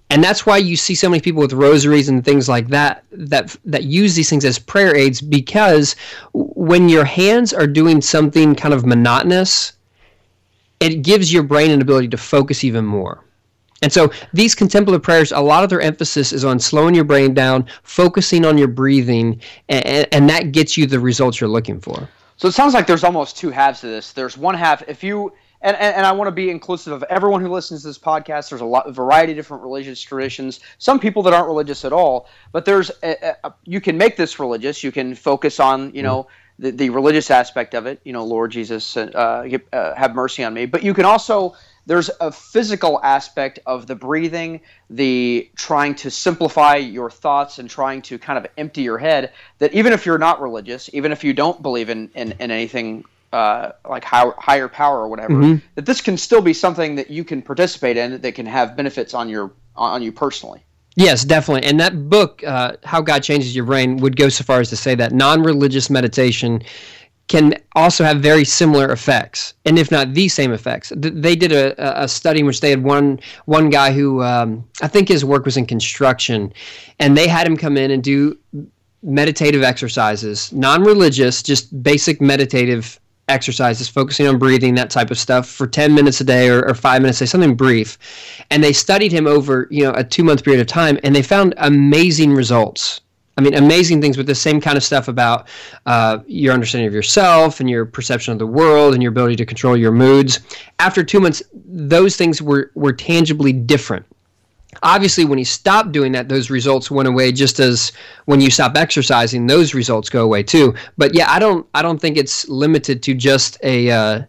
[0.10, 3.56] and that's why you see so many people with rosaries and things like that that
[3.66, 5.96] that use these things as prayer aids because
[6.34, 9.74] when your hands are doing something kind of monotonous
[10.80, 13.24] it gives your brain an ability to focus even more.
[13.82, 17.34] And so these contemplative prayers, a lot of their emphasis is on slowing your brain
[17.34, 19.40] down, focusing on your breathing,
[19.70, 22.10] and, and that gets you the results you're looking for.
[22.38, 24.14] So it sounds like there's almost two halves to this.
[24.14, 27.42] There's one half if you and, and, and I want to be inclusive of everyone
[27.42, 28.50] who listens to this podcast.
[28.50, 30.60] There's a lot, a variety of different religious traditions.
[30.78, 34.40] Some people that aren't religious at all, but there's a, a, you can make this
[34.40, 34.84] religious.
[34.84, 36.28] You can focus on you know
[36.60, 38.00] the, the religious aspect of it.
[38.04, 40.66] You know, Lord Jesus, uh, uh, have mercy on me.
[40.66, 41.56] But you can also
[41.88, 48.02] there's a physical aspect of the breathing, the trying to simplify your thoughts and trying
[48.04, 49.32] to kind of empty your head.
[49.60, 53.06] That even if you're not religious, even if you don't believe in in, in anything
[53.34, 55.66] uh, like higher, higher power or whatever, mm-hmm.
[55.76, 59.14] that this can still be something that you can participate in that can have benefits
[59.14, 60.64] on your on you personally.
[60.96, 61.70] Yes, definitely.
[61.70, 64.76] And that book, uh, How God Changes Your Brain, would go so far as to
[64.76, 66.64] say that non-religious meditation
[67.28, 70.94] can also have very similar effects, and if not the same effects.
[70.96, 74.88] They did a, a study in which they had one one guy who um, I
[74.88, 76.54] think his work was in construction,
[77.00, 78.38] and they had him come in and do
[79.04, 85.68] meditative exercises, non-religious, just basic meditative exercises, focusing on breathing, that type of stuff, for
[85.68, 87.98] 10 minutes a day or, or five minutes a day, something brief.
[88.52, 91.22] And they studied him over, you know, a two month period of time, and they
[91.22, 93.02] found amazing results.
[93.38, 95.48] I mean, amazing things with the same kind of stuff about
[95.86, 99.46] uh, your understanding of yourself and your perception of the world and your ability to
[99.46, 100.40] control your moods.
[100.80, 104.08] After two months, those things were, were tangibly different.
[104.84, 107.32] Obviously, when he stopped doing that, those results went away.
[107.32, 107.92] Just as
[108.26, 110.76] when you stop exercising, those results go away too.
[110.98, 114.22] But yeah, I don't, I don't think it's limited to just a, uh,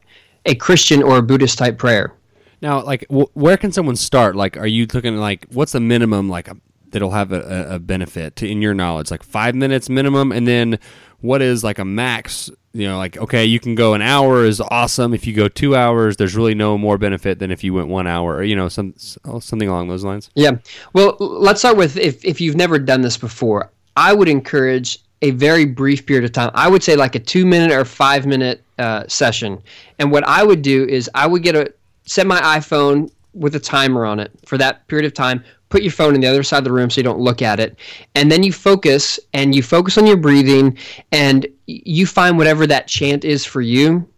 [0.47, 2.15] a Christian or a Buddhist type prayer.
[2.61, 4.35] Now, like, where can someone start?
[4.35, 6.49] Like, are you looking like what's the minimum like
[6.89, 9.11] that'll have a, a benefit to, in your knowledge?
[9.11, 10.79] Like five minutes minimum, and then
[11.21, 12.51] what is like a max?
[12.79, 15.13] You know, like okay, you can go an hour is awesome.
[15.13, 18.07] If you go two hours, there's really no more benefit than if you went one
[18.07, 20.31] hour, or you know, some something along those lines.
[20.35, 20.53] Yeah.
[20.93, 25.33] Well, let's start with if if you've never done this before, I would encourage a
[25.33, 26.51] very brief period of time.
[26.55, 29.61] I would say like a two minute or five minute uh, session.
[29.99, 31.73] And what I would do is I would get a
[32.05, 35.93] set my iPhone with a timer on it for that period of time put your
[35.93, 37.77] phone in the other side of the room so you don't look at it.
[38.15, 40.79] And then you focus and you focus on your breathing
[41.13, 44.09] and you find whatever that chant is for you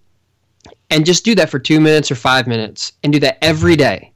[0.90, 4.12] and just do that for two minutes or five minutes and do that every day.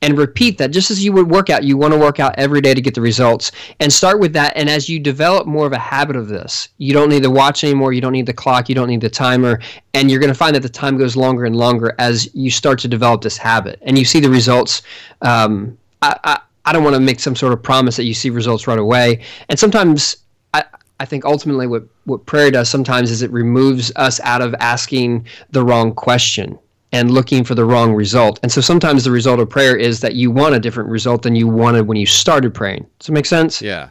[0.00, 2.60] And repeat that just as you would work out you want to work out every
[2.60, 3.50] day to get the results.
[3.80, 6.92] And start with that and as you develop more of a habit of this you
[6.92, 9.58] don't need the watch anymore you don't need the clock you don't need the timer
[9.94, 12.78] and you're going to find that the time goes longer and longer as you start
[12.78, 13.80] to develop this habit.
[13.82, 14.82] And you see the results
[15.22, 18.66] um, I, I don't want to make some sort of promise that you see results
[18.66, 19.20] right away.
[19.48, 20.18] And sometimes
[20.52, 20.64] I,
[21.00, 25.26] I think ultimately what, what prayer does sometimes is it removes us out of asking
[25.48, 26.58] the wrong question
[26.92, 28.38] and looking for the wrong result.
[28.42, 31.34] And so sometimes the result of prayer is that you want a different result than
[31.34, 32.86] you wanted when you started praying.
[32.98, 33.62] Does it make sense?
[33.62, 33.88] Yeah.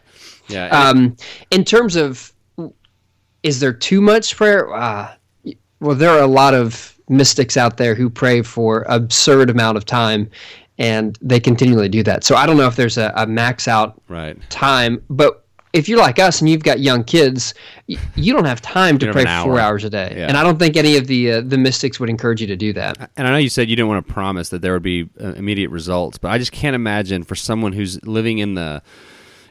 [0.48, 0.68] Yeah.
[0.68, 1.18] Um,
[1.50, 2.32] in terms of,
[3.42, 4.72] is there too much prayer?
[4.72, 5.16] Uh,
[5.80, 9.86] well, there are a lot of mystics out there who pray for absurd amount of
[9.86, 10.30] time
[10.78, 12.24] and they continually do that.
[12.24, 14.38] So I don't know if there's a, a max out right.
[14.50, 17.54] time, but if you're like us and you've got young kids,
[17.88, 20.14] you don't have time to pray for four hours a day.
[20.16, 20.28] Yeah.
[20.28, 22.74] And I don't think any of the uh, the mystics would encourage you to do
[22.74, 23.12] that.
[23.18, 25.34] And I know you said you didn't want to promise that there would be uh,
[25.34, 28.82] immediate results, but I just can't imagine for someone who's living in the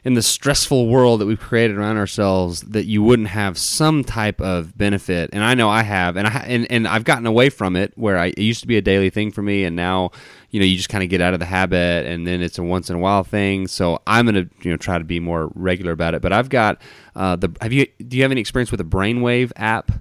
[0.05, 4.41] in the stressful world that we've created around ourselves that you wouldn't have some type
[4.41, 7.75] of benefit and I know I have and I and, and I've gotten away from
[7.75, 10.13] it where I, it used to be a daily thing for me and now
[10.51, 12.63] you know you just kind of get out of the habit and then it's a
[12.63, 15.93] once in a while thing so I'm gonna you know try to be more regular
[15.93, 16.81] about it but I've got
[17.15, 19.93] uh, the have you do you have any experience with a brainwave app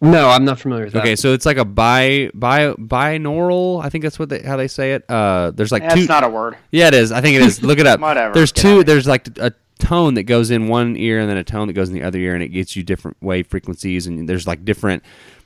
[0.00, 1.00] no, I'm not familiar with that.
[1.00, 3.82] Okay, so it's like a bi bi binaural.
[3.82, 5.08] I think that's what they, how they say it.
[5.08, 6.06] Uh, there's like that's two.
[6.06, 6.56] not a word.
[6.70, 7.12] Yeah, it is.
[7.12, 7.62] I think it is.
[7.62, 8.00] Look it up.
[8.00, 8.34] Whatever.
[8.34, 8.84] There's two.
[8.84, 11.88] There's like a tone that goes in one ear and then a tone that goes
[11.88, 14.06] in the other ear, and it gets you different wave frequencies.
[14.06, 15.02] And there's like different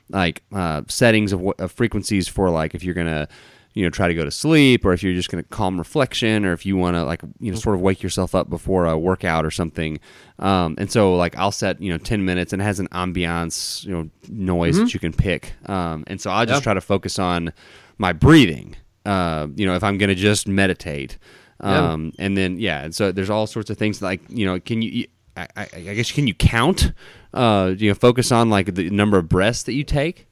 [0.09, 3.29] like uh, settings of, of frequencies for like if you're gonna
[3.73, 6.45] you know try to go to sleep or if you're just going to calm reflection
[6.45, 8.97] or if you want to like you know sort of wake yourself up before a
[8.97, 9.99] workout or something
[10.39, 13.85] um, and so like i'll set you know 10 minutes and it has an ambiance
[13.85, 14.85] you know noise mm-hmm.
[14.85, 16.63] that you can pick um, and so i'll just yep.
[16.63, 17.53] try to focus on
[17.97, 21.17] my breathing uh, you know if i'm going to just meditate
[21.61, 22.13] um, yep.
[22.19, 25.07] and then yeah and so there's all sorts of things like you know can you
[25.37, 26.91] I, I, I guess can you count
[27.33, 30.27] uh, you know focus on like the number of breaths that you take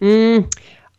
[0.00, 0.48] mm,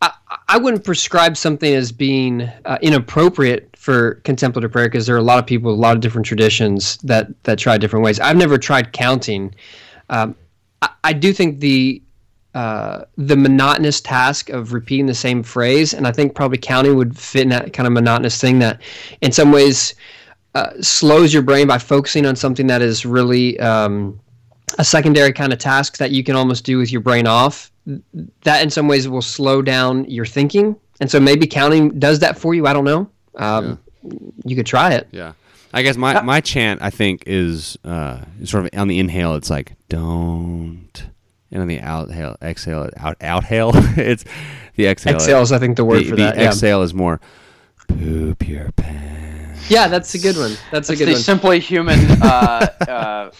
[0.02, 0.12] I,
[0.48, 5.22] I wouldn't prescribe something as being uh, inappropriate for contemplative prayer because there are a
[5.22, 8.20] lot of people a lot of different traditions that that try different ways.
[8.20, 9.54] I've never tried counting.
[10.10, 10.34] Um,
[10.82, 12.02] I, I, do think the
[12.54, 17.16] uh, the monotonous task of repeating the same phrase, and I think probably counting would
[17.18, 18.80] fit in that kind of monotonous thing that,
[19.20, 19.94] in some ways,
[20.54, 24.18] uh, slows your brain by focusing on something that is really um,
[24.78, 27.70] a secondary kind of task that you can almost do with your brain off.
[28.42, 32.38] That, in some ways, will slow down your thinking, and so maybe counting does that
[32.38, 32.66] for you.
[32.66, 33.08] I don't know.
[33.36, 33.78] Um,
[34.44, 35.08] You could try it.
[35.12, 35.32] Yeah.
[35.72, 39.50] I guess my, my chant I think is uh, sort of on the inhale it's
[39.50, 41.06] like don't
[41.50, 44.24] and on the outhale exhale out outhale it's
[44.76, 46.36] the exhale Exhale is, I think, the word the, for the that.
[46.36, 46.48] Yeah.
[46.48, 47.20] exhale is more
[47.88, 49.70] poop your pants.
[49.70, 50.52] yeah, that's a good one.
[50.70, 51.20] That's, a good the one.
[51.20, 53.30] simply human uh, uh,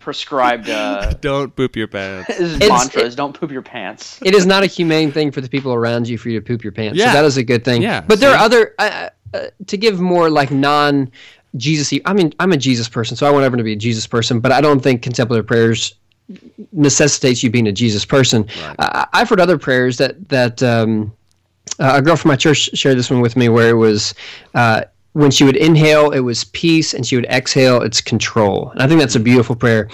[0.00, 2.34] prescribed uh, Don't poop your pants.
[2.34, 4.18] his It's- mantra it- is don't poop your pants.
[4.22, 6.64] it is not a humane thing for the people around you for you to poop
[6.64, 6.98] your pants.
[6.98, 7.12] Yeah.
[7.12, 7.82] So that is a good thing.
[7.82, 8.36] Yeah, But there see?
[8.36, 11.10] are other uh, uh, to give more like non
[11.56, 11.98] Jesus.
[12.04, 14.40] I mean, I'm a Jesus person, so I want everyone to be a Jesus person.
[14.40, 15.94] But I don't think contemplative prayers
[16.72, 18.46] necessitates you being a Jesus person.
[18.78, 21.12] I I've heard other prayers that that um,
[21.78, 24.14] uh, a girl from my church shared this one with me, where it was.
[24.54, 24.82] Uh,
[25.12, 28.70] when she would inhale, it was peace, and she would exhale, it's control.
[28.70, 29.88] And I think that's a beautiful prayer.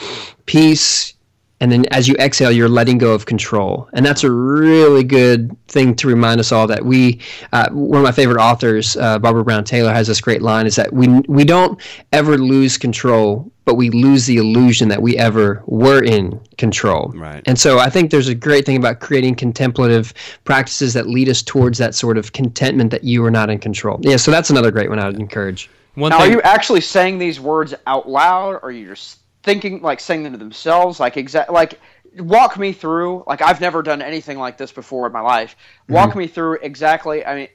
[0.45, 1.15] Peace,
[1.61, 3.89] and then as you exhale you're letting go of control.
[3.93, 7.21] And that's a really good thing to remind us all that we
[7.53, 10.77] uh, one of my favorite authors uh, barbara brown taylor has this great line is
[10.77, 11.81] that we we don't
[12.13, 17.13] ever lose control but we lose the illusion that we ever were in control.
[17.17, 17.43] Right.
[17.47, 20.13] and so i think there's a great thing about creating contemplative
[20.45, 23.99] practices that lead us towards that sort of contentment that you are not in control.
[24.03, 25.71] Yeah so that's another great one i would encourage.
[25.97, 29.81] One Now, are you actually saying these words out loud, or are you just thinking
[29.81, 31.01] like saying them to themselves?
[31.01, 31.81] Like exact, like
[32.19, 33.25] walk me through.
[33.27, 35.57] Like I've never done anything like this before in my life.
[35.89, 36.19] Walk Mm-hmm.
[36.19, 37.25] me through exactly.
[37.25, 37.49] I mean,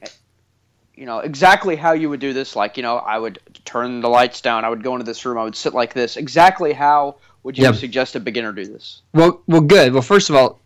[0.94, 2.56] you know, exactly how you would do this.
[2.56, 4.64] Like you know, I would turn the lights down.
[4.64, 5.38] I would go into this room.
[5.38, 6.16] I would sit like this.
[6.16, 7.74] Exactly how would you Yep.
[7.74, 9.02] suggest a beginner do this?
[9.12, 9.92] Well, well, good.
[9.92, 10.60] Well, first of all,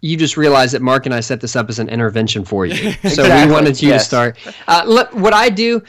[0.00, 2.92] you just realized that Mark and I set this up as an intervention for you.
[3.10, 4.38] So we wanted you to start.
[4.66, 5.82] Uh, look, what I do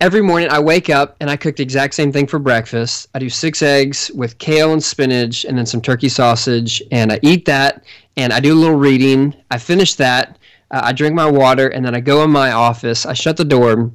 [0.00, 3.08] every morning, I wake up and I cook the exact same thing for breakfast.
[3.14, 7.18] I do six eggs with kale and spinach and then some turkey sausage, and I
[7.22, 7.84] eat that.
[8.16, 9.34] And I do a little reading.
[9.50, 10.38] I finish that.
[10.70, 13.06] Uh, I drink my water, and then I go in my office.
[13.06, 13.92] I shut the door,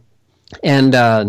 [0.63, 1.25] and uh,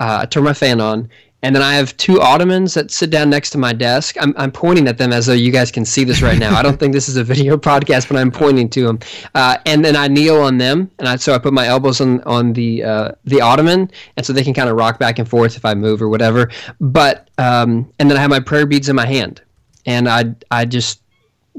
[0.00, 1.08] uh, I turn my fan on,
[1.42, 4.16] and then I have two ottomans that sit down next to my desk.
[4.20, 6.56] I'm, I'm pointing at them as though you guys can see this right now.
[6.56, 8.98] I don't think this is a video podcast, but I'm pointing to them.
[9.34, 12.22] Uh, and then I kneel on them, and I, so I put my elbows on
[12.22, 15.56] on the uh, the ottoman, and so they can kind of rock back and forth
[15.56, 16.50] if I move or whatever.
[16.80, 19.40] But um, and then I have my prayer beads in my hand,
[19.86, 21.02] and I I just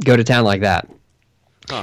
[0.04, 0.90] go to town like that.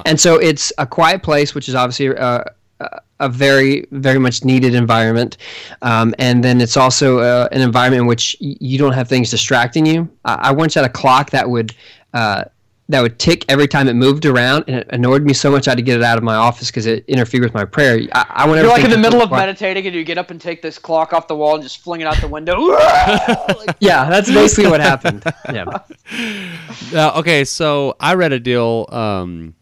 [0.05, 2.43] And so it's a quiet place, which is obviously uh,
[2.81, 5.37] a, a very, very much needed environment.
[5.83, 9.31] Um, and then it's also uh, an environment in which y- you don't have things
[9.31, 10.09] distracting you.
[10.25, 11.75] I, I once had a clock that would.
[12.15, 12.45] Uh,
[12.89, 15.73] that would tick every time it moved around, and it annoyed me so much I
[15.73, 17.99] had to get it out of my office because it interfered with my prayer.
[18.13, 19.47] I, I want You're like in the middle of quiet.
[19.47, 22.01] meditating, and you get up and take this clock off the wall and just fling
[22.01, 22.61] it out the window.
[23.57, 25.25] Like, Yeah, that's basically what happened.
[25.53, 25.65] Yeah.
[26.95, 29.57] Uh, okay, so I read a deal, um,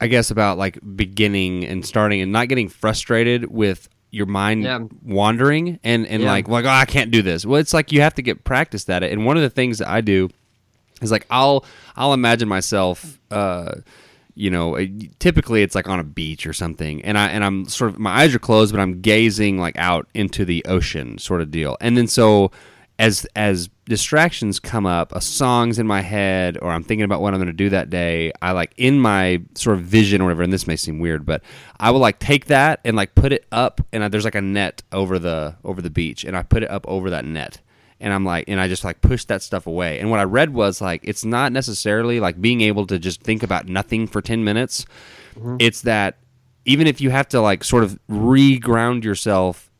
[0.00, 4.80] I guess about like beginning and starting and not getting frustrated with your mind Yeah.
[5.02, 6.30] wandering and and Yeah.
[6.30, 7.44] like like oh I can't do this.
[7.46, 9.12] Well, it's like you have to get practiced at it.
[9.12, 10.28] And one of the things that I do
[11.02, 11.64] is like I'll
[11.96, 13.18] I'll imagine myself.
[13.30, 13.76] Uh,
[14.38, 14.84] you know, uh,
[15.18, 18.10] typically it's like on a beach or something, and I and I'm sort of my
[18.20, 21.78] eyes are closed, but I'm gazing like out into the ocean, sort of deal.
[21.80, 22.50] And then so
[22.98, 27.32] as as distractions come up, a song's in my head, or I'm thinking about what
[27.32, 28.32] I'm going to do that day.
[28.42, 30.42] I like in my sort of vision or whatever.
[30.42, 31.42] And this may seem weird, but
[31.80, 34.42] I will like take that and like put it up, and I, there's like a
[34.42, 37.60] net over the over the beach, and I put it up over that net
[38.00, 39.98] and I'm like, and I just like pushed that stuff away.
[40.00, 43.42] And what I read was like, it's not necessarily like being able to just think
[43.42, 44.84] about nothing for 10 minutes.
[45.34, 45.56] Mm-hmm.
[45.60, 46.18] It's that
[46.64, 49.70] even if you have to like sort of re-ground yourself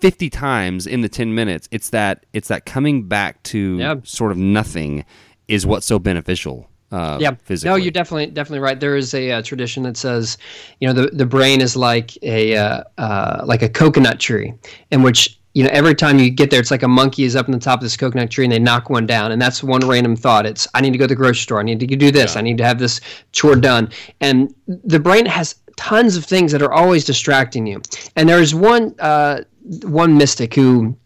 [0.00, 3.94] 50 times in the 10 minutes, it's that, it's that coming back to Yeah.
[4.04, 5.04] sort of nothing
[5.48, 6.68] is what's so beneficial.
[6.92, 7.30] Uh, yeah.
[7.44, 7.70] Physically.
[7.70, 8.80] no you're definitely definitely right.
[8.80, 10.36] There is a uh, tradition that says
[10.80, 14.52] you know the, the brain is like a uh, uh, like a coconut tree
[14.90, 17.46] in which you know every time you get there it's like a monkey is up
[17.46, 19.30] in the top of this coconut tree and they knock one down.
[19.30, 20.46] And that's one random thought.
[20.46, 21.60] It's i need to go to the grocery store.
[21.60, 22.34] I need to do this.
[22.34, 23.88] I need to have this chore done.
[24.20, 27.80] And the brain has tons of things that are always distracting you.
[28.16, 29.42] And there's one uh,
[29.82, 30.96] one mystic who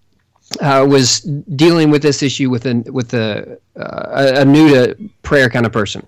[0.61, 1.21] uh, was
[1.57, 5.73] dealing with this issue with a with a, uh, a new to prayer kind of
[5.73, 6.07] person,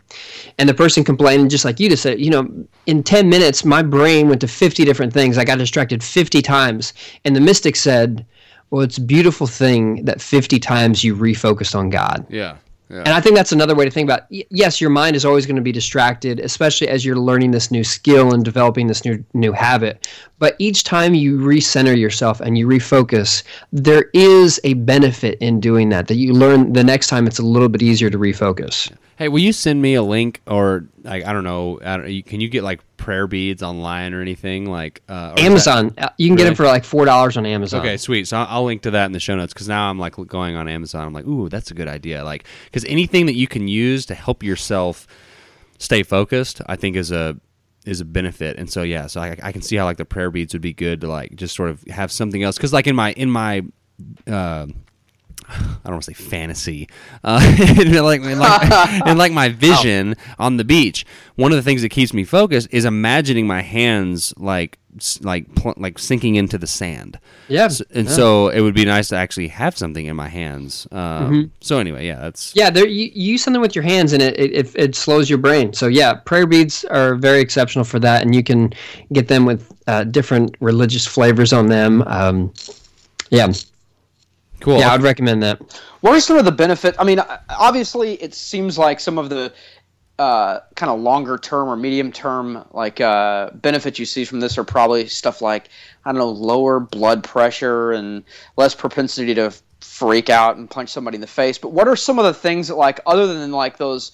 [0.59, 2.21] and the person complained just like you just said.
[2.21, 5.39] You know, in ten minutes, my brain went to fifty different things.
[5.39, 6.93] I got distracted fifty times,
[7.25, 8.27] and the mystic said,
[8.71, 12.57] "Well, it's a beautiful thing that fifty times you refocused on God." yeah.
[12.89, 14.23] And I think that's another way to think about.
[14.31, 17.71] y- Yes, your mind is always going to be distracted, especially as you're learning this
[17.71, 20.07] new skill and developing this new new habit.
[20.39, 25.89] But each time you recenter yourself and you refocus, there is a benefit in doing
[25.89, 26.07] that.
[26.09, 28.93] That you learn the next time, it's a little bit easier to refocus.
[29.17, 31.81] Hey, will you send me a link or like I don't know?
[31.85, 35.35] I don't, can you get like prayer beads online or anything like uh, or is
[35.35, 37.81] that- Amazon, uh, you can get them for like four dollars on Amazon.
[37.81, 38.27] Okay, sweet.
[38.29, 40.57] So I'll, I'll link to that in the show notes because now I'm like going
[40.57, 41.07] on Amazon.
[41.07, 42.25] I'm like, ooh, that's a good idea.
[42.25, 45.07] Like, because anything that you can use to help yourself
[45.79, 47.37] stay focused, I think is a
[47.85, 48.59] is a benefit.
[48.59, 50.73] And so yeah, so I, I can see how like the prayer beads would be
[50.73, 52.57] good to like just sort of have something else.
[52.57, 53.63] Because like in my in my
[54.27, 54.67] uh,
[55.49, 56.89] I don't want to say fantasy,
[57.25, 57.41] uh,
[57.81, 61.05] in like in like, in like my vision on the beach.
[61.37, 64.79] One of the things that keeps me focused is imagining my hands like
[65.21, 67.19] like pl- like sinking into the sand.
[67.49, 70.89] Yeah, S- and so it would be nice to actually have something in my hands.
[70.91, 74.23] Um, So anyway, yeah, that's Yeah, there, you, you use something with your hands and
[74.23, 75.75] it, it, it, it slows your brain.
[75.75, 78.23] So, yeah, prayer beads are very exceptional for that.
[78.23, 78.73] And you can
[79.13, 82.03] get them with uh, different religious flavors on them.
[82.07, 82.53] Um,
[83.31, 83.53] yeah,
[84.61, 84.79] cool.
[84.79, 85.81] yeah, I'd recommend that.
[86.01, 86.97] What are some of the benefits?
[86.99, 89.53] I mean, obviously, it seems like some of the
[90.19, 94.57] uh, kind of longer term or medium term like uh, benefits you see from this
[94.57, 95.69] are probably stuff like
[96.05, 98.25] I don't know, lower blood pressure and
[98.57, 101.59] less propensity to freak out and punch somebody in the face.
[101.59, 104.13] But what are some of the things that like other than like those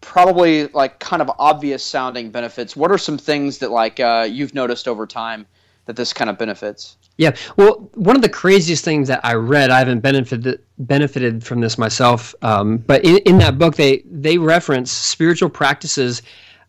[0.00, 2.74] probably like kind of obvious sounding benefits?
[2.74, 5.46] What are some things that like uh, you've noticed over time
[5.86, 6.96] that this kind of benefits?
[7.16, 11.60] Yeah, well, one of the craziest things that I read, I haven't benefited benefited from
[11.60, 16.22] this myself, um, but in, in that book, they they reference spiritual practices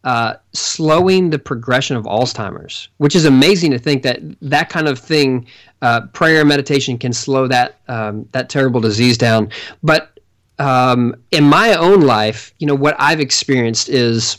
[0.03, 4.99] uh, slowing the progression of Alzheimer's, which is amazing to think that that kind of
[4.99, 5.47] thing,
[5.81, 9.49] uh, prayer and meditation, can slow that um, that terrible disease down.
[9.81, 10.19] But
[10.59, 14.37] um, in my own life, you know, what I've experienced is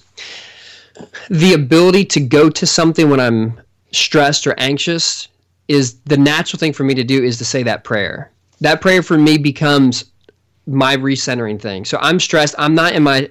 [1.30, 5.26] the ability to go to something when I'm stressed or anxious
[5.68, 8.30] is the natural thing for me to do is to say that prayer.
[8.60, 10.04] That prayer for me becomes
[10.66, 11.84] my recentering thing.
[11.84, 12.54] So I'm stressed.
[12.58, 13.30] I'm not in my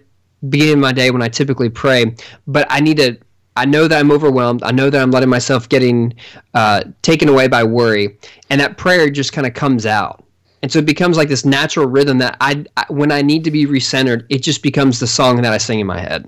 [0.50, 2.16] beginning of my day when I typically pray,
[2.48, 3.18] but I need to.
[3.58, 4.64] I know that I'm overwhelmed.
[4.64, 6.14] I know that I'm letting myself getting
[6.54, 8.18] uh, taken away by worry,
[8.50, 10.26] and that prayer just kind of comes out.
[10.62, 13.52] And so it becomes like this natural rhythm that I, I, when I need to
[13.52, 16.28] be recentered, it just becomes the song that I sing in my head.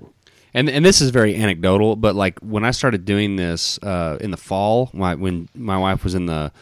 [0.54, 4.30] And and this is very anecdotal, but like when I started doing this uh, in
[4.30, 6.52] the fall, my, when my wife was in the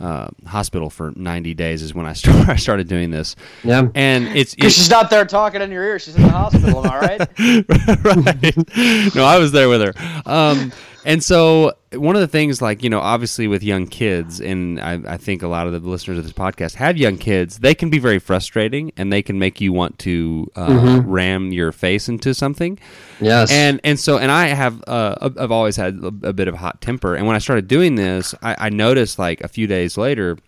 [0.00, 3.36] uh, hospital for 90 days, is when I started I started doing this.
[3.64, 3.88] Yeah.
[3.94, 6.84] And it's, Because it's she's not there talking in your ear; she's in the hospital.
[6.86, 7.20] Am I right?
[8.04, 9.14] right.
[9.14, 9.94] No, I was there with her.
[10.26, 10.72] Um,
[11.04, 15.00] and so one of the things, like you know, obviously with young kids, and I,
[15.06, 17.58] I think a lot of the listeners of this podcast have young kids.
[17.58, 21.72] They can be very frustrating, and they can make you want to uh, ram your
[21.72, 22.78] face into something.
[23.20, 23.50] Yes.
[23.50, 26.80] And and so and I have uh, I've always had a, bit of a hot
[26.80, 30.38] temper, and when I started doing this, I, I noticed like a few days later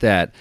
[0.00, 0.34] that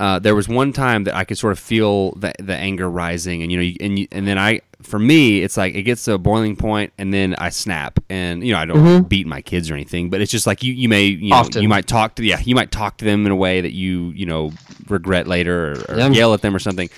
[0.00, 3.42] uh, there was one time that I could sort of feel the, the anger rising,
[3.42, 6.04] and you know, you, and you, and then I, for me, it's like it gets
[6.06, 8.78] to a boiling point, and then I snap, and you know, I don't
[9.08, 11.68] beat my kids or anything, but it's just like you, you may, you know, you
[11.68, 14.24] might talk to, yeah, you might talk to them in a way that you, you
[14.24, 14.56] know,
[14.88, 16.08] regret later, or, or Yeah.
[16.08, 16.88] yell at them or something,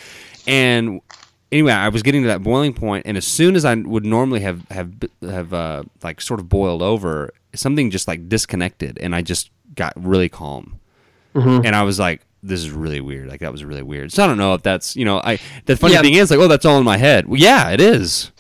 [0.47, 1.01] and
[1.51, 4.41] anyway, I was getting to that boiling point, and as soon as I would normally
[4.41, 4.93] have have
[5.23, 9.93] have uh, like sort of boiled over, something just like disconnected, and I just got
[9.97, 10.79] really calm,
[11.67, 14.13] and I was like, "This is really weird." Like that was really weird.
[14.13, 16.03] So I don't know if that's you know, I the funny Yeah.
[16.03, 17.27] thing is like, oh, that's all in my head.
[17.27, 18.31] Well, yeah, it is.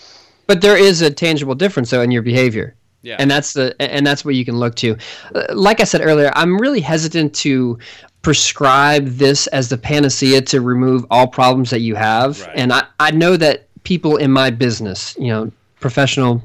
[0.47, 2.75] But there is a tangible difference though in your behavior.
[3.03, 3.17] Yeah.
[3.19, 4.97] And that's the and that's what you can look to.
[5.35, 7.79] Uh, Like I said earlier, I'm really hesitant to
[8.23, 12.41] prescribe this as the panacea to remove all problems that you have.
[12.41, 12.51] Right.
[12.55, 15.51] And I, I know that people in my business, you know,
[15.81, 16.41] professional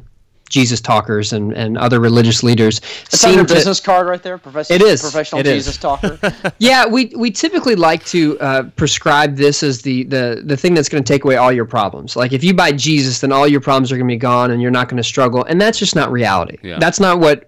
[0.50, 4.38] Jesus talkers and, and other religious leaders It's on your to business card right there.
[4.38, 5.02] Professional, It is.
[5.02, 5.66] professional It is.
[5.66, 6.20] Jesus talker.
[6.60, 10.90] yeah, we we typically like to uh, prescribe this as the the the thing that's
[10.90, 12.16] going to take away all your problems.
[12.16, 14.62] Like if you buy Jesus, then all your problems are going to be gone, and
[14.62, 15.44] you're not going to struggle.
[15.46, 16.58] And that's just not reality.
[16.62, 16.80] Yeah.
[16.80, 17.46] That's not what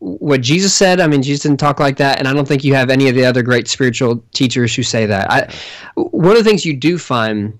[0.00, 0.98] what Jesus said.
[0.98, 3.14] I mean, Jesus didn't talk like that, and I don't think you have any of
[3.14, 5.30] the other great spiritual teachers who say that.
[5.30, 5.54] I
[5.94, 7.58] one of the things you do find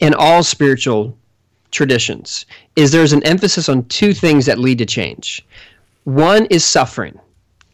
[0.00, 1.16] in all spiritual
[1.70, 2.46] traditions
[2.76, 5.44] is there's an emphasis on two things that lead to change.
[6.04, 7.18] One is suffering.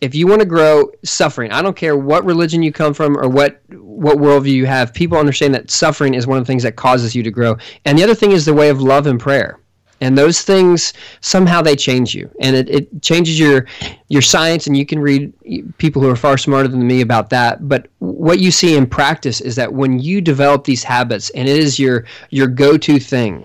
[0.01, 1.53] If you want to grow suffering.
[1.53, 5.16] I don't care what religion you come from or what what worldview you have people
[5.16, 7.57] understand that suffering is one of the things that causes you to grow.
[7.84, 9.61] And the other thing is the way of love and prayer.
[10.01, 12.28] And those things somehow they change you.
[12.40, 13.66] And it, it changes your
[14.09, 15.32] your science and you can read
[15.78, 17.68] people who are far smarter than me about that.
[17.68, 21.57] But what you see in practice is that when you develop these habits and it
[21.57, 23.45] is your your go-to thing,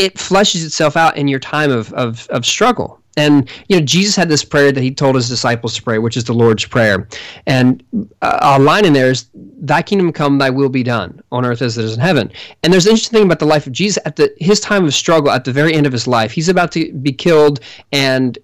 [0.00, 2.98] it fleshes itself out in your time of, of, of struggle.
[3.16, 6.16] And you know, Jesus had this prayer that he told his disciples to pray, which
[6.16, 7.06] is the Lord's prayer.
[7.46, 7.82] And
[8.22, 11.60] uh, a line in there is, "Thy kingdom come, Thy will be done on earth
[11.60, 12.32] as it is in heaven."
[12.62, 14.00] And there's an interesting thing about the life of Jesus.
[14.06, 16.72] At the his time of struggle, at the very end of his life, he's about
[16.72, 17.60] to be killed,
[17.92, 18.38] and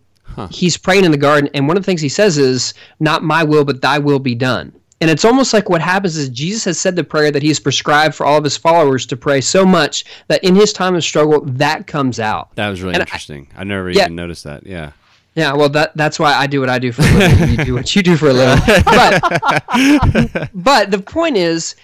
[0.51, 1.49] he's praying in the garden.
[1.55, 4.35] And one of the things he says is, "Not my will, but Thy will be
[4.35, 7.61] done." And it's almost like what happens is Jesus has said the prayer that he's
[7.61, 11.05] prescribed for all of his followers to pray so much that in his time of
[11.05, 12.55] struggle, that comes out.
[12.57, 13.49] That was really And I- interesting.
[13.57, 14.05] I, never Yeah.
[14.05, 14.67] even noticed that.
[14.67, 14.93] Yeah.
[15.35, 17.51] Yeah, well, that that's why I do what I do for a living.
[17.59, 18.65] you do what you do for a living.
[18.87, 21.77] But, but the point is,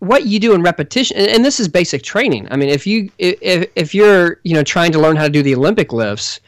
[0.00, 2.46] what you do in repetition, and, and this is basic training.
[2.50, 5.42] I mean, if you if if you're you know trying to learn how to do
[5.42, 6.40] the Olympic lifts,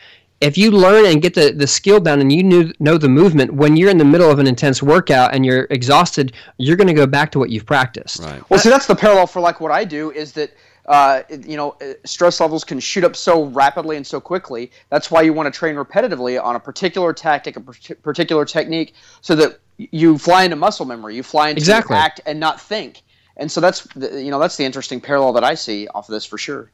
[0.42, 3.54] if you learn and get the, the skill down and you knew, know the movement,
[3.54, 6.94] when you're in the middle of an intense workout and you're exhausted, you're going to
[6.94, 8.18] go back to what you've practiced.
[8.18, 8.42] Right.
[8.50, 10.52] Well, see, that's the parallel for like what I do is that
[10.86, 14.72] uh, you know uh, stress levels can shoot up so rapidly and so quickly.
[14.90, 19.36] That's why you want to train repetitively on a particular tactic, a particular technique, so
[19.36, 21.14] that you fly into muscle memory.
[21.14, 21.96] You fly into Exactly.
[21.96, 23.02] act and not think.
[23.36, 26.12] And so that's the, you know that's the interesting parallel that I see off of
[26.12, 26.72] this for sure.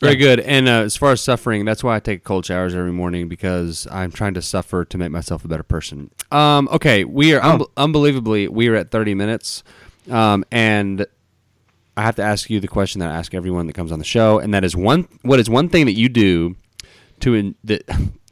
[0.00, 0.40] Very good.
[0.40, 3.88] And uh, as far as suffering, that's why I take cold showers every morning because
[3.90, 6.10] I'm trying to suffer to make myself a better person.
[6.30, 7.66] Um, okay, we are Oh.
[7.76, 9.64] unbelievably we are at 30 minutes,
[10.10, 11.04] um, and
[11.96, 14.04] I have to ask you the question that I ask everyone that comes on the
[14.04, 16.54] show, and that is one: what is one thing that you do
[17.20, 17.82] to in, that?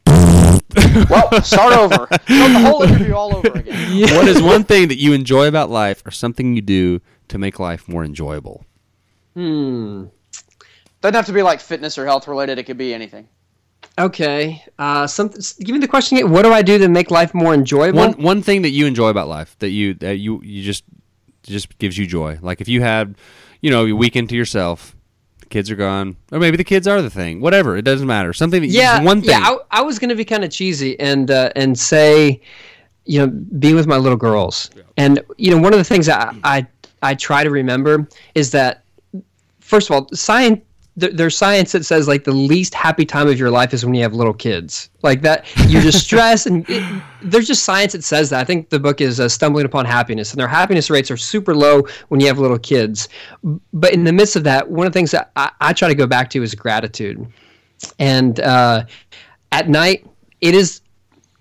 [1.11, 1.95] Well, start over.
[2.07, 4.01] Start the whole interview all over again.
[4.15, 7.59] what is one thing that you enjoy about life, or something you do to make
[7.59, 8.65] life more enjoyable?
[11.01, 12.59] Doesn't have to be like fitness or health related.
[12.59, 13.29] It could be anything.
[13.99, 14.63] Okay.
[14.79, 15.41] Uh, something.
[15.61, 16.31] Give me the question again.
[16.31, 17.99] What do I do to make life more enjoyable?
[17.99, 20.85] One one thing that you enjoy about life that you that you you just
[21.43, 22.39] just gives you joy.
[22.43, 23.15] Like if you had,
[23.61, 24.97] you know, your weekend to yourself,
[25.41, 27.41] the kids are gone, or maybe the kids are the thing.
[27.41, 28.33] Whatever, it doesn't matter.
[28.33, 29.31] Something that yeah, one thing.
[29.31, 32.41] Yeah, I, I was going to be kind of cheesy and uh, and say,
[33.05, 36.35] you know, being with my little girls, and you know, one of the things that
[36.43, 36.67] I I,
[37.03, 38.83] I try to remember is that
[39.61, 40.61] first of all, science.
[40.97, 43.95] There- There's science that says like the least happy time of your life is when
[43.95, 44.91] you have little kids.
[45.03, 48.41] Like that, you're just stressed, and it, there's just science that says that.
[48.41, 51.55] I think the book is uh, "Stumbling Upon Happiness," and their happiness rates are super
[51.55, 53.09] low when you have little kids.
[53.73, 55.95] But in the midst of that, one of the things that I, I try to
[55.95, 57.27] go back to is gratitude
[57.99, 58.85] and uh,
[59.53, 60.07] at night
[60.41, 60.81] it is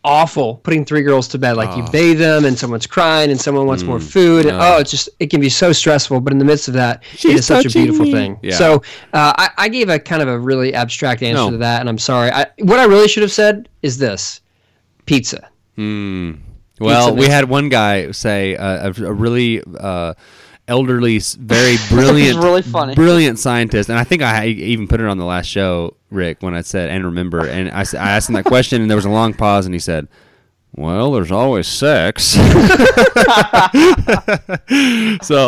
[0.05, 1.57] awful putting three girls to bed.
[1.57, 4.91] Like you bathe them and someone's crying and someone wants more food and oh it's
[4.91, 7.65] just it can be so stressful but in the midst of that it is such
[7.65, 8.39] a beautiful thing.
[8.41, 8.55] Yeah.
[8.55, 8.75] so
[9.13, 11.51] uh, I, I gave a kind of a really abstract answer No.
[11.51, 12.29] to that and i'm sorry.
[12.31, 14.41] I, what i really should have said is this
[15.07, 15.49] pizza.
[16.79, 20.13] Well, Pizza we had one guy say uh, a, a really uh,
[20.67, 22.95] elderly, very brilliant, really funny.
[22.95, 26.55] brilliant scientist, and I think I even put it on the last show, Rick, when
[26.55, 29.33] I said and remember, and I asked him that question, and there was a long
[29.33, 30.07] pause, and he said.
[30.77, 32.23] Well, there's always sex.
[32.25, 32.39] so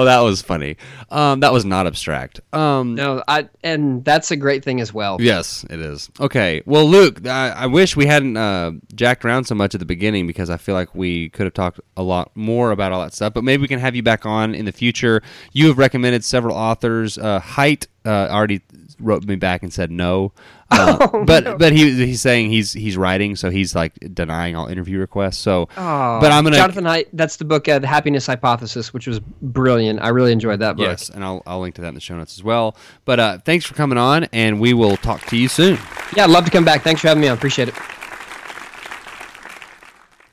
[0.05, 0.77] that was funny.
[1.09, 2.39] Um, that was not abstract.
[2.53, 6.09] Um, no i and that's a great thing as well Yes, it is.
[6.21, 6.63] Okay.
[6.65, 10.27] Well, Luke, I, I wish we hadn't uh, jacked around so much at the beginning
[10.27, 13.33] because I feel like we could have talked a lot more about all that stuff.
[13.33, 15.21] But maybe we can have you back on in the future.
[15.51, 17.17] You have recommended several authors.
[17.17, 18.61] Uh, Haidt uh, already
[18.99, 20.31] wrote me back and said no.
[20.69, 24.99] Uh, but but he he's saying he's he's writing, so he's like denying all interview
[24.99, 25.37] requests.
[25.37, 29.07] So, Oh, but I'm gonna jonathan Haidt, that's the book uh, the happiness hypothesis which
[29.07, 31.93] was brilliant i really enjoyed that book yes, and I'll I'll link to that in
[31.95, 32.75] the show notes as well.
[33.05, 35.79] But uh, thanks for coming on, and we will talk to you soon.
[36.17, 37.75] yeah i'd love to come back thanks for having me on appreciate it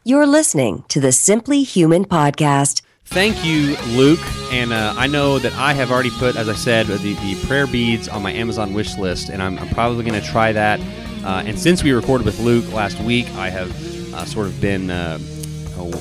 [0.03, 2.83] You're listening to the Simply Human podcast.
[3.07, 4.21] Thank you, Luke.
[4.53, 7.67] And uh, I know that I have already put, as I said, the, the prayer
[7.67, 10.81] beads on my Amazon wish list, and I'm, I'm probably going to try that.
[11.25, 13.71] Uh, and since we recorded with Luke last week, I have
[14.15, 15.19] uh, sort of been uh,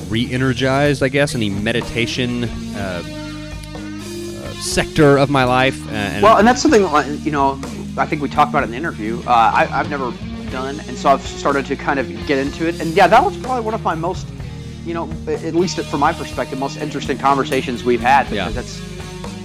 [0.08, 5.80] re energized, I guess, in the meditation uh, uh, sector of my life.
[5.90, 6.82] And Well, and that's something
[7.24, 7.60] you know
[7.96, 9.22] I think we talked about in the interview.
[9.26, 10.12] I, I've never
[10.50, 12.80] done, and so I've started to kind of get into it.
[12.80, 14.26] And yeah, that was probably one of my most,
[14.84, 18.48] you know, at least from my perspective, most interesting conversations we've had because Yeah.
[18.50, 18.80] that's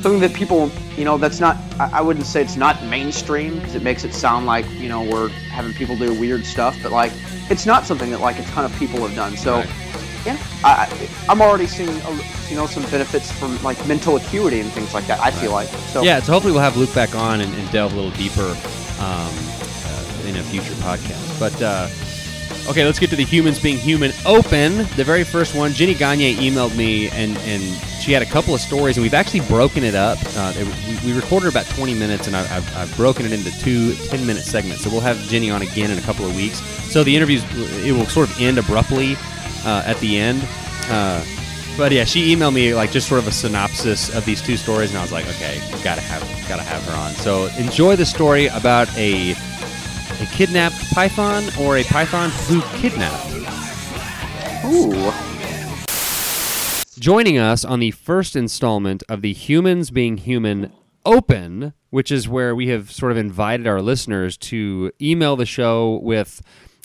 [0.02, 1.58] something that people, you know, that's not.
[1.80, 5.04] I, I wouldn't say it's not mainstream because it makes it sound like you know
[5.04, 7.12] we're having people do weird stuff, but like
[7.50, 9.36] it's not something that like a ton of people have done.
[9.38, 9.58] So.
[9.60, 9.70] Right.
[10.26, 11.96] Yeah, I, I'm already seeing,
[12.50, 15.18] you know, some benefits from like mental acuity and things like that.
[15.22, 16.02] I feel like so.
[16.02, 18.42] yeah, so hopefully we'll have Luke back on and, and delve a little deeper
[19.00, 21.40] um, uh, in a future podcast.
[21.40, 21.88] But uh,
[22.70, 24.78] Okay, let's get to the humans being human open.
[24.96, 27.64] The very first one, Jenny Gagne emailed me, and and
[28.00, 30.20] she had a couple of stories, and we've actually broken it up.
[30.36, 33.96] Uh, it, we, recorded about 20 minutes, and I, have I've broken it into two
[34.10, 34.84] 10 minute segments.
[34.84, 36.62] So we'll have Jenny on again in a couple of weeks.
[36.92, 37.44] So the interviews
[37.84, 39.16] it will sort of end abruptly
[39.66, 40.48] uh, at the end.
[40.90, 41.26] Uh,
[41.76, 44.92] but yeah, she emailed me like just sort of a synopsis of these two stories,
[44.92, 47.14] and I was like, okay, gotta have gotta have her on.
[47.14, 49.34] So enjoy the story about a
[50.20, 53.28] a kidnapped python or a python who kidnapped.
[54.66, 55.12] Ooh.
[57.00, 60.74] Joining us on the first installment of the Humans Being Human
[61.06, 66.00] Open, which is where we have sort of invited our listeners to email the show
[66.04, 66.42] with.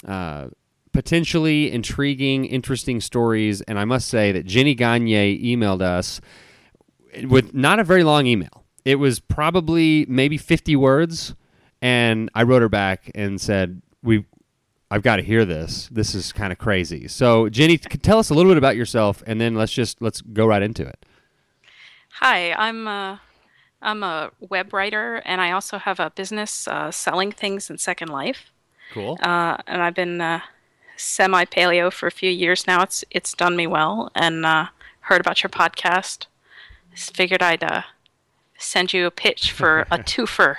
[0.07, 0.49] Uh,
[0.95, 3.61] potentially intriguing, interesting stories.
[3.62, 6.22] And I must say that Jenny Gagne emailed us
[7.24, 8.64] with not a very long email.
[8.87, 11.35] It was probably maybe 50 words.
[11.85, 14.24] And I wrote her back and said, We,
[14.91, 15.87] I've got to hear this.
[15.93, 17.09] This is kind of crazy.
[17.09, 20.47] So, Jenny, tell us a little bit about yourself, and then let's just let's go
[20.47, 21.05] right into it.
[22.20, 23.20] Hi, I'm a,
[23.82, 28.09] I'm a web writer, and I also have a business uh, selling things in Second
[28.09, 28.51] Life.
[28.95, 29.18] Cool.
[29.22, 30.41] Uh, and I've been uh,
[30.97, 32.80] semi paleo for a few years now.
[32.82, 34.68] It's it's done me well, and uh,
[35.01, 36.28] heard about your podcast.
[36.95, 37.82] Figured I'd uh,
[38.65, 40.57] send you a pitch for a twofer.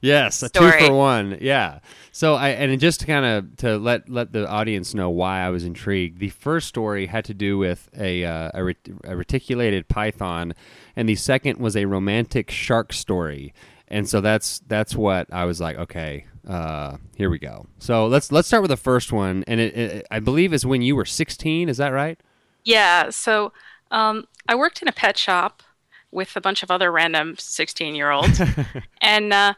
[0.00, 1.38] yes, a two for one.
[1.40, 1.80] Yeah.
[2.12, 5.50] So I and just to kind of to let let the audience know why I
[5.50, 6.18] was intrigued.
[6.18, 10.54] The first story had to do with a uh, a, ret- a reticulated python,
[10.96, 13.54] and the second was a romantic shark story.
[13.86, 15.78] And so that's that's what I was like.
[15.78, 17.66] Okay, uh, here we go.
[17.78, 20.82] So let's let's start with the first one, and it, it, I believe is when
[20.82, 21.68] you were 16.
[21.68, 22.18] Is that right?
[22.64, 23.10] Yeah.
[23.10, 23.52] So
[23.90, 25.62] um, I worked in a pet shop
[26.10, 28.40] with a bunch of other random 16 year olds,
[29.00, 29.54] and uh,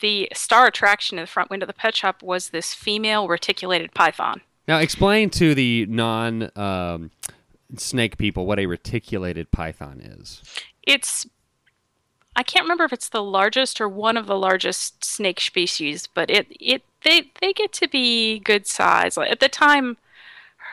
[0.00, 3.94] the star attraction in the front window of the pet shop was this female reticulated
[3.94, 4.40] python.
[4.68, 7.10] Now, explain to the non um,
[7.76, 10.42] snake people what a reticulated python is.
[10.82, 11.26] It's
[12.34, 16.30] I can't remember if it's the largest or one of the largest snake species, but
[16.30, 19.18] it it they they get to be good size.
[19.18, 19.98] At the time,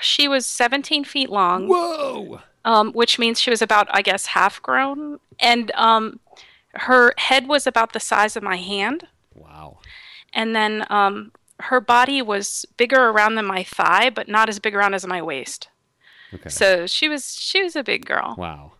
[0.01, 1.67] she was 17 feet long.
[1.67, 2.41] Whoa!
[2.65, 6.19] Um, which means she was about, I guess, half grown, and um,
[6.75, 9.07] her head was about the size of my hand.
[9.33, 9.79] Wow!
[10.33, 11.31] And then um,
[11.61, 15.21] her body was bigger around than my thigh, but not as big around as my
[15.21, 15.69] waist.
[16.33, 16.49] Okay.
[16.49, 18.35] So she was she was a big girl.
[18.37, 18.73] Wow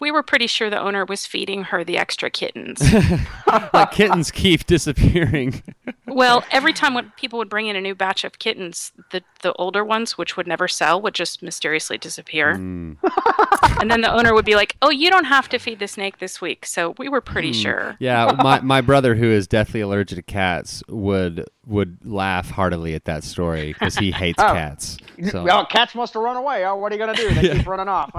[0.00, 2.82] we were pretty sure the owner was feeding her the extra kittens.
[3.72, 5.62] like kittens keep disappearing.
[6.06, 9.52] well, every time when people would bring in a new batch of kittens, the the
[9.54, 12.54] older ones, which would never sell, would just mysteriously disappear.
[12.54, 12.96] Mm.
[13.80, 16.18] and then the owner would be like, "Oh, you don't have to feed the snake
[16.18, 17.62] this week." So we were pretty mm.
[17.62, 17.96] sure.
[17.98, 23.04] Yeah, my my brother who is deathly allergic to cats would would laugh heartily at
[23.04, 24.52] that story because he hates oh.
[24.52, 24.96] cats.
[25.30, 25.42] So.
[25.42, 26.64] Well, cats must have run away.
[26.64, 27.32] Oh, what are you gonna do?
[27.34, 27.56] They yeah.
[27.58, 28.10] keep running off.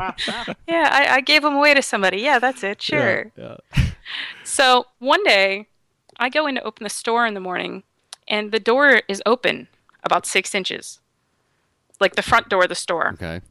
[0.67, 2.17] yeah, I, I, gave them away to somebody.
[2.22, 2.82] Yeah, that's it.
[2.82, 3.32] Sure.
[3.36, 3.84] Yeah, yeah.
[4.43, 5.67] so one day,
[6.17, 7.84] I go in to open the store in the morning,
[8.28, 9.67] and the door is open
[10.03, 10.99] about six inches,
[11.99, 13.11] like the front door of the store.
[13.13, 13.41] Okay.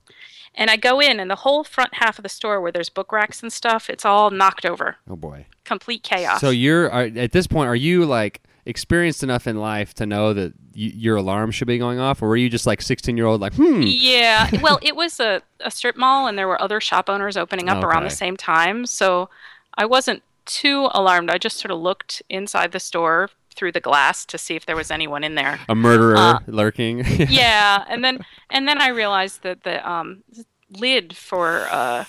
[0.55, 3.12] And I go in, and the whole front half of the store, where there's book
[3.12, 4.97] racks and stuff, it's all knocked over.
[5.09, 5.47] Oh boy.
[5.64, 6.41] Complete chaos.
[6.41, 7.69] So you're at this point.
[7.69, 8.43] Are you like?
[8.69, 12.29] Experienced enough in life to know that y- your alarm should be going off, or
[12.29, 13.83] were you just like 16 year old, like, hmm?
[13.83, 14.51] Yeah.
[14.62, 17.79] Well, it was a, a strip mall, and there were other shop owners opening up
[17.79, 17.87] okay.
[17.87, 18.85] around the same time.
[18.87, 19.31] So
[19.75, 21.31] I wasn't too alarmed.
[21.31, 24.77] I just sort of looked inside the store through the glass to see if there
[24.77, 25.59] was anyone in there.
[25.69, 27.05] A murderer uh, lurking.
[27.29, 30.23] yeah, and then and then I realized that the um,
[30.71, 32.05] lid for uh,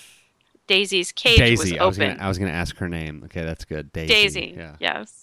[0.67, 1.73] Daisy's cage Daisy.
[1.73, 2.19] was open.
[2.19, 3.23] I was, was gonna ask her name.
[3.25, 3.91] Okay, that's good.
[3.91, 4.13] Daisy.
[4.13, 4.53] Daisy.
[4.57, 4.75] Yeah.
[4.79, 5.18] Yes.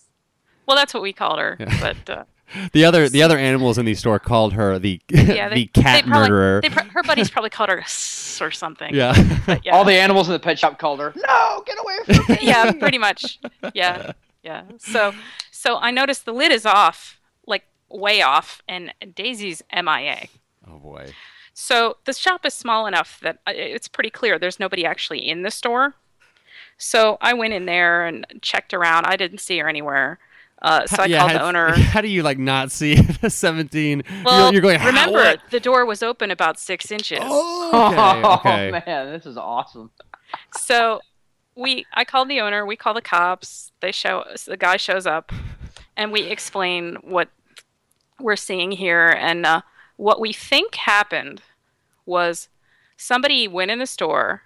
[0.67, 1.57] Well, that's what we called her.
[1.59, 1.79] Yeah.
[1.81, 2.25] But uh,
[2.73, 6.05] the other the other animals in the store called her the yeah, they, the cat
[6.05, 6.61] they probably, murderer.
[6.61, 7.79] They, her buddies probably called her
[8.41, 8.95] or something.
[8.95, 9.41] Yeah.
[9.47, 9.75] But, yeah.
[9.75, 11.13] All the animals in the pet shop called her.
[11.17, 12.39] No, get away from me.
[12.43, 13.39] yeah, pretty much.
[13.75, 14.13] Yeah,
[14.43, 14.65] yeah.
[14.79, 15.13] So
[15.51, 20.27] so I noticed the lid is off, like way off, and Daisy's MIA.
[20.69, 21.13] Oh boy.
[21.59, 25.43] So the shop is small enough that uh, it's pretty clear there's nobody actually in
[25.43, 25.95] the store.
[26.77, 29.07] So I went in there and checked around.
[29.07, 30.19] I didn't see her anywhere.
[30.63, 31.71] Uh, so I yeah, called the owner.
[31.73, 34.03] How do you like not see the 17?
[34.25, 34.85] Well, you're, you're going.
[34.85, 35.41] remember what?
[35.51, 37.21] the door was open about six inches.
[37.23, 38.69] Oh, okay, okay.
[38.87, 39.91] oh man, this is awesome.
[40.57, 41.01] So
[41.55, 42.65] we, I called the owner.
[42.65, 43.73] We call the cops.
[43.81, 45.33] They show the guy shows up,
[45.97, 47.29] and we explain what
[48.19, 49.61] we're seeing here and uh,
[49.97, 51.43] what we think happened
[52.07, 52.49] was
[52.97, 54.43] somebody went in the store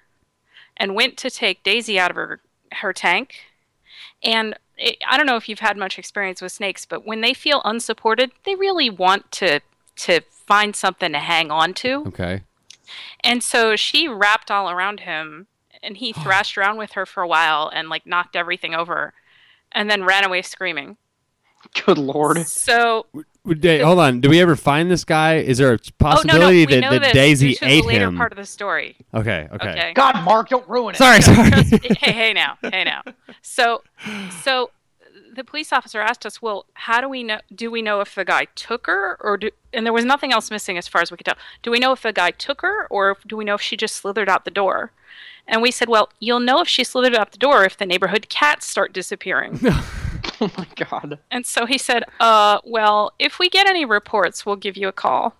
[0.76, 2.40] and went to take Daisy out of her
[2.72, 3.36] her tank
[4.22, 7.35] and it, I don't know if you've had much experience with snakes, but when they
[7.35, 9.61] feel unsupported, they really want to
[9.97, 12.05] to find something to hang on to.
[12.07, 12.43] Okay.
[13.22, 15.47] And so she wrapped all around him
[15.83, 19.12] and he thrashed around with her for a while and like knocked everything over
[19.72, 20.97] and then ran away screaming.
[21.85, 22.47] Good lord.
[22.47, 23.07] So
[23.45, 24.20] Would they- hold on.
[24.20, 25.36] Do we ever find this guy?
[25.36, 27.82] Is there a oh no no possibility we that, know that this Daisy due ate
[27.82, 28.16] the later him?
[28.16, 28.97] part of the story.
[29.14, 29.49] Okay.
[29.53, 29.70] Okay.
[29.70, 29.93] Okay.
[29.95, 30.99] God, Mark, don't ruin it.
[30.99, 31.22] Sorry.
[31.22, 31.51] Sorry.
[32.01, 33.03] hey hey now hey now.
[33.43, 33.82] So
[34.43, 34.70] so
[35.34, 37.38] the police officer asked us, well, how do we know?
[37.55, 39.51] Do we know if the guy took her, or do?
[39.72, 41.36] And there was nothing else missing as far as we could tell.
[41.62, 43.97] Do we know if the guy took her, or do we know if she just
[43.97, 44.93] slithered out the door?
[45.47, 48.28] And we said, well, you'll know if she slithered out the door if the neighborhood
[48.28, 49.61] cats start disappearing.
[50.43, 51.18] Oh my god.
[51.30, 54.93] and so he said, uh, well, if we get any reports, we'll give you a
[54.93, 55.34] call.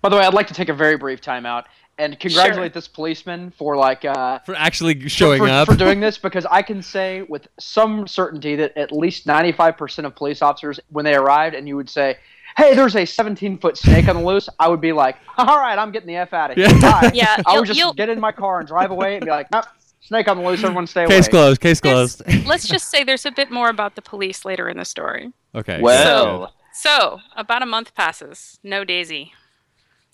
[0.00, 1.66] By the way, I'd like to take a very brief time out
[1.98, 5.66] and congratulate this policeman for like uh, For actually showing for, up.
[5.68, 10.14] for doing this because I can say with some certainty that at least 95% of
[10.14, 12.16] police officers, when they arrived and you would say,
[12.56, 15.76] hey, there's a 17 foot snake on the loose, I would be like, all right,
[15.78, 16.68] I'm getting the F out of here.
[16.68, 16.80] Yeah.
[17.00, 17.10] Bye.
[17.14, 19.64] Yeah, I would just get in my car and drive away and be like, nope,
[20.08, 21.14] snake on the loose, everyone stay away.
[21.16, 21.60] Case closed.
[21.60, 22.22] Case closed.
[22.46, 25.32] Let's just say there's a bit more about the police later in the story.
[25.54, 25.80] okay.
[25.80, 26.48] Well, good.
[26.72, 28.58] So, about a month passes.
[28.62, 29.34] No Daisy.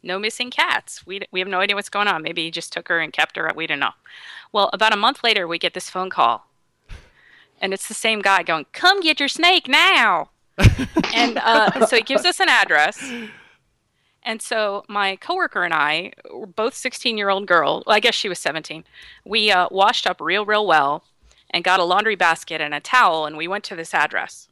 [0.03, 1.07] No missing cats.
[1.07, 2.22] We, we have no idea what's going on.
[2.22, 3.51] Maybe he just took her and kept her.
[3.55, 3.92] We don't know.
[4.53, 6.47] Well, about a month later, we get this phone call.
[7.61, 10.30] And it's the same guy going, Come get your snake now.
[11.14, 12.99] and uh, so he gives us an address.
[14.25, 18.14] And so my coworker and I, were both 16 year old girl, well, I guess
[18.14, 18.85] she was 17,
[19.25, 21.05] we uh, washed up real, real well
[21.55, 24.49] and got a laundry basket and a towel, and we went to this address.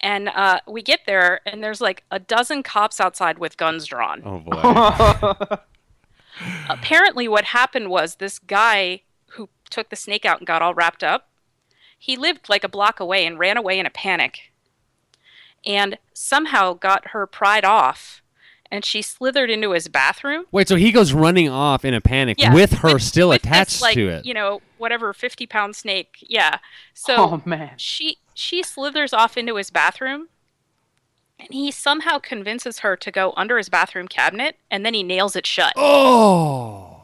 [0.00, 4.22] And uh, we get there, and there's like a dozen cops outside with guns drawn.
[4.24, 5.56] Oh boy.
[6.68, 11.04] Apparently, what happened was this guy who took the snake out and got all wrapped
[11.04, 11.28] up,
[11.96, 14.52] he lived like a block away and ran away in a panic.
[15.64, 18.22] And somehow got her pried off,
[18.70, 20.44] and she slithered into his bathroom.
[20.52, 20.68] Wait.
[20.68, 23.82] So he goes running off in a panic Yeah, with her still with this, attached
[23.82, 24.26] like, to it.
[24.26, 26.18] You know, whatever, 50 pound snake.
[26.20, 26.58] Yeah.
[26.94, 27.72] So oh man.
[27.76, 30.28] she she slithers off into his bathroom
[31.38, 35.36] and he somehow convinces her to go under his bathroom cabinet and then he nails
[35.36, 36.94] it shut oh.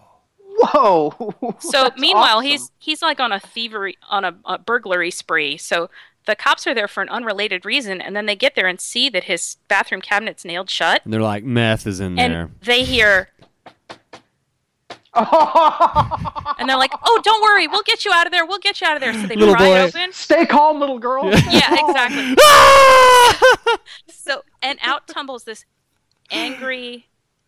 [0.56, 1.12] Whoa.
[1.58, 2.50] so That's meanwhile awesome.
[2.50, 5.90] he's he's like on a thievery on a, a burglary spree so
[6.26, 9.08] the cops are there for an unrelated reason and then they get there and see
[9.10, 12.50] that his bathroom cabinet's nailed shut And they're like, meth is in and there.
[12.62, 13.28] they hear
[15.16, 18.86] and they're like oh don't worry we'll get you out of there we'll get you
[18.86, 19.78] out of there so they Little pry boy.
[19.82, 21.26] open Stay calm, little girl.
[21.30, 22.34] yeah exactly
[24.08, 25.64] so and out tumbles this
[26.32, 27.06] angry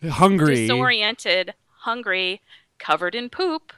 [0.09, 0.67] Hungry.
[0.67, 2.41] disoriented, hungry,
[2.79, 3.73] covered in poop,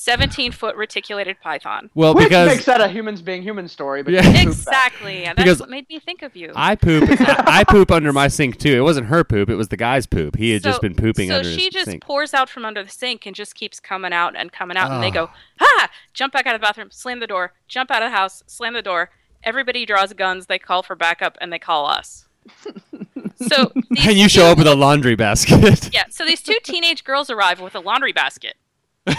[0.00, 1.90] 17 foot reticulated python.
[1.92, 4.28] Well, Which because makes that a humans being human story, but Yeah.
[4.30, 4.48] you.
[4.48, 5.24] Exactly.
[5.24, 6.52] And that's Because what made me think of you.
[6.54, 7.10] I poop.
[7.10, 8.76] I, I poop under my sink too.
[8.76, 9.50] It wasn't her poop.
[9.50, 10.36] It was the guy's poop.
[10.36, 12.04] He had just been pooping so under So she his just sink.
[12.04, 14.92] pours out from under the sink and just keeps coming out and coming out.
[14.92, 15.26] And they Oh.
[15.26, 15.30] go,
[15.60, 18.44] ah, jump back out of the bathroom, slam the door, jump out of the house,
[18.46, 19.10] slam the door.
[19.42, 20.46] Everybody draws guns.
[20.46, 22.26] They call for backup and they call us.
[23.48, 25.90] so these and you show two- up with a laundry basket.
[25.92, 28.54] Yeah, so these two teenage girls arrive with a laundry basket.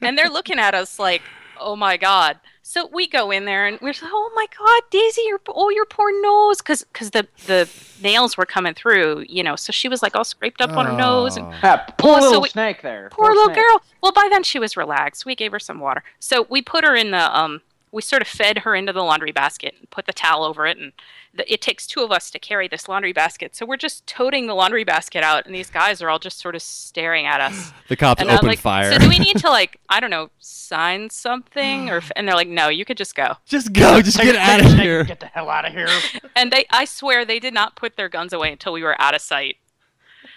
[0.00, 1.22] and they're looking at us like,
[1.60, 2.38] oh my God.
[2.62, 5.86] So we go in there and we're like, oh my God, Daisy, your, oh, your
[5.86, 6.58] poor nose.
[6.58, 7.66] Because the, the
[8.02, 9.56] nails were coming through, you know.
[9.56, 11.38] So she was like all scraped up on her nose.
[11.38, 13.08] And Yeah, poor Well, so little we- snake there.
[13.10, 13.56] poor little snake.
[13.56, 13.82] girl.
[14.02, 15.24] Well, by then she was relaxed.
[15.24, 16.02] We gave her some water.
[16.20, 19.32] So we put her in the, um, we sort of fed her into the laundry
[19.32, 20.76] basket and put the towel over it.
[20.78, 20.92] And
[21.34, 23.54] the, it takes two of us to carry this laundry basket.
[23.56, 25.46] So we're just toting the laundry basket out.
[25.46, 27.72] And these guys are all just sort of staring at us.
[27.88, 28.92] The cops And I'm open like, fire.
[28.92, 31.88] so do we need to like, I don't know, sign something?
[31.88, 33.36] Or, f- and they're like, no, you could just go.
[33.46, 34.02] just go.
[34.02, 35.04] Just get out of it, take it, here.
[35.04, 35.88] Get the hell out of here.
[36.36, 39.12] And they, I swear, they did not put their guns away until we were out
[39.14, 39.56] of sight.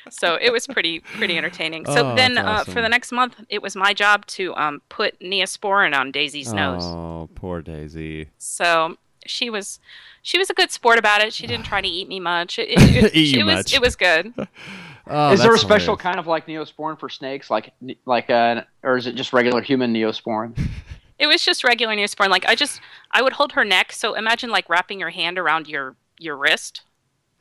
[0.09, 1.85] So it was pretty pretty entertaining.
[1.85, 4.81] So Oh, then, that's uh, for the next month, it was my job to um,
[4.89, 6.83] put Neosporin on Daisy's nose.
[6.83, 8.29] Oh, poor Daisy.
[8.37, 9.79] So she was
[10.21, 11.33] she was a good sport about it.
[11.33, 12.57] She didn't try to eat me much.
[12.59, 13.73] It, it, it, Eat you it was much.
[13.73, 14.33] it was good.
[15.07, 16.01] Oh, is there a special hilarious.
[16.03, 17.73] kind of like neosporin for snakes, like
[18.05, 20.57] like uh, or is it just regular human neosporin?
[21.19, 22.29] It was just regular Neosporin.
[22.29, 22.81] Like I just
[23.11, 23.91] I would hold her neck.
[23.91, 26.81] So imagine like wrapping your hand around your your wrist,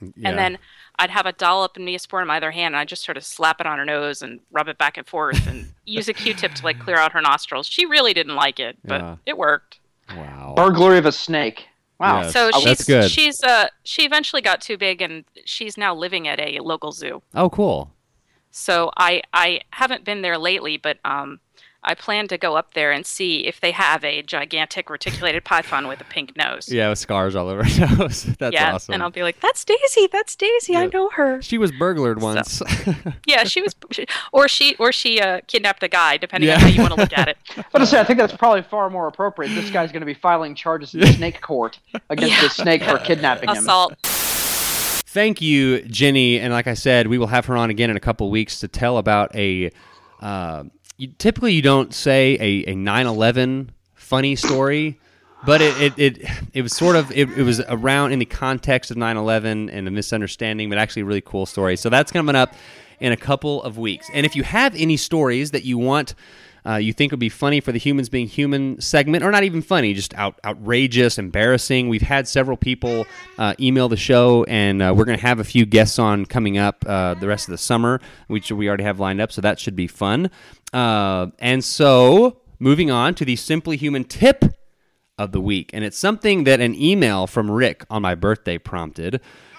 [0.01, 0.29] Yeah.
[0.31, 0.59] and then
[0.99, 3.25] I'd have a dollop of Neosporin in my other hand, and I'd just sort of
[3.25, 6.55] slap it on her nose and rub it back and forth, and use a Q-tip
[6.55, 7.67] to like clear out her nostrils.
[7.67, 9.17] She really didn't like it, but Yeah.
[9.27, 9.79] it worked.
[10.17, 10.55] Wow.
[10.57, 11.69] Burglary of a snake.
[11.99, 12.23] Wow.
[12.23, 12.33] Yes.
[12.33, 13.11] So she's that's good.
[13.11, 17.23] she's uh she eventually got too big, and she's now living at a local zoo.
[17.35, 17.93] Oh, cool.
[18.51, 21.41] So I I haven't been there lately, but um
[21.83, 25.89] I plan to go up there and see if they have a gigantic reticulated python
[25.89, 26.69] with a pink nose.
[26.71, 28.25] Yeah, with scars all over her nose.
[28.39, 28.93] That's yeah, awesome.
[28.95, 30.07] and I'll be like, "That's Daisy.
[30.13, 30.77] That's Daisy.
[30.77, 32.63] I know her." she was burglared once.
[33.27, 36.57] Yeah, she was, she, or she, or she uh, kidnapped a guy, depending Yeah.
[36.57, 37.39] on how you want to look at it.
[37.73, 39.51] But I say, I think that's probably far more appropriate.
[39.55, 41.79] This guy's going to be filing charges in snake court
[42.09, 42.43] against Yeah.
[42.43, 43.57] the snake for kidnapping him.
[43.59, 43.95] Assault.
[44.05, 46.39] Thank you, Jenny.
[46.41, 48.69] And like I said, we will have her on again in a couple weeks to
[48.69, 49.71] tell about a.
[50.21, 50.65] Uh,
[51.01, 55.01] you, typically, you don't say a, a 9/11 funny story,
[55.47, 58.91] but it it, it, it was sort of it, it was around in the context
[58.91, 61.77] of 9/11 and a misunderstanding, but actually a really cool story.
[61.77, 62.53] So that's coming up
[63.01, 64.11] in a couple of weeks.
[64.13, 66.15] And if you have any stories that you want.
[66.67, 69.63] Uh, you think would be funny for the humans being human segment, or not even
[69.63, 71.89] funny, just out, outrageous, embarrassing.
[71.89, 73.07] We've had several people
[73.39, 76.59] uh, email the show, and uh, we're going to have a few guests on coming
[76.59, 79.59] up uh, the rest of the summer, which we already have lined up, so that
[79.59, 80.31] should be fun.
[80.73, 84.45] Uh, and so, moving on to the Simply Human tip
[85.19, 89.17] of the week, and it's something that an email from Rick on my birthday prompted,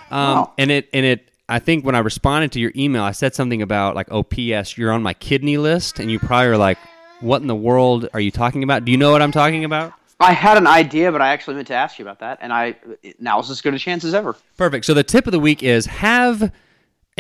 [0.09, 0.53] um, Wow.
[0.57, 1.27] and it and it.
[1.49, 4.77] I think when I responded to your email, I said something about like, "Oh, P.S.
[4.77, 6.77] You're on my kidney list," and you probably are like,
[7.19, 9.93] "What in the world are you talking about?" Do you know what I'm talking about?
[10.19, 12.75] I had an idea, but I actually meant to ask you about that, and I
[13.19, 14.35] now's as good a chance as ever.
[14.55, 14.85] Perfect.
[14.85, 16.51] So the tip of the week is have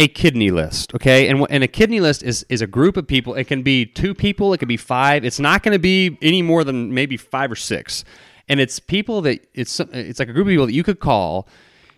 [0.01, 1.27] a kidney list, okay?
[1.29, 3.35] And and a kidney list is is a group of people.
[3.35, 5.23] It can be two people, it could be five.
[5.23, 8.03] It's not going to be any more than maybe five or six.
[8.49, 11.47] And it's people that it's it's like a group of people that you could call.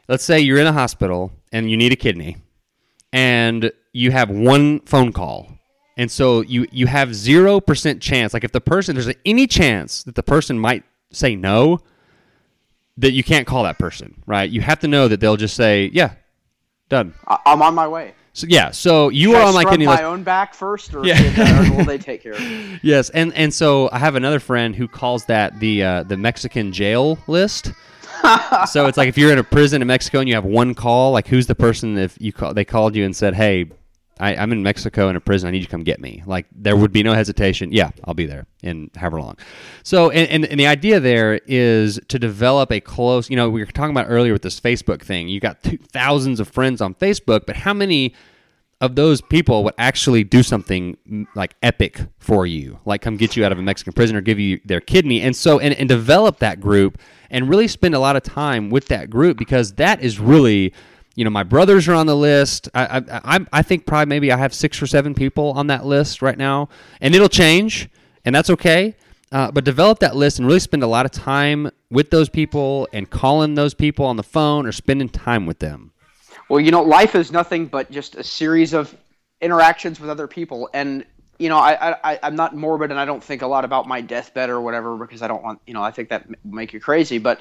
[0.09, 2.37] Let's say you're in a hospital and you need a kidney,
[3.13, 5.47] and you have one phone call.
[5.95, 8.33] And so you you have zero percent chance.
[8.33, 11.79] Like if the person there's any chance that the person might say no,
[12.97, 14.49] that you can't call that person, right?
[14.49, 16.15] You have to know that they'll just say, "Yeah,
[16.89, 18.13] done." I- I'm on my way.
[18.35, 21.69] So yeah, so you Should are I on kidney my own back first, or, Yeah.
[21.71, 22.79] or will they take care of it?
[22.83, 26.71] Yes, and and so I have another friend who calls that the uh, the Mexican
[26.71, 27.71] jail list.
[28.71, 31.11] so it's like if you're in a prison in Mexico and you have one call,
[31.11, 33.65] like who's the person if you call they called you and said, "Hey,
[34.23, 35.47] I, I'm in Mexico in a prison.
[35.47, 37.71] I need you to come get me." Like there would be no hesitation.
[37.71, 39.37] Yeah, I'll be there in however long.
[39.83, 43.29] So and, and and the idea there is to develop a close.
[43.29, 45.27] You know, we were talking about earlier with this Facebook thing.
[45.27, 48.13] You got two, thousands of friends on Facebook, but how many
[48.81, 50.97] of those people would actually do something
[51.35, 54.39] like epic for you, like come get you out of a Mexican prison or give
[54.39, 56.99] you their kidney, and so and, and develop that group
[57.29, 60.73] and really spend a lot of time with that group because that is really,
[61.15, 62.69] you know, my brothers are on the list.
[62.73, 65.85] I I, I, I think probably maybe I have six or seven people on that
[65.85, 66.69] list right now,
[67.01, 67.89] and it'll change,
[68.25, 68.95] and that's okay.
[69.31, 72.87] Uh, but develop that list and really spend a lot of time with those people
[72.93, 75.91] and calling those people on the phone or spending time with them.
[76.49, 78.95] Well, you know, life is nothing but just a series of
[79.41, 81.05] interactions with other people, and
[81.39, 84.01] you know, I, I I'm not morbid, and I don't think a lot about my
[84.01, 87.17] deathbed or whatever because I don't want, you know, I think that make you crazy,
[87.19, 87.39] but.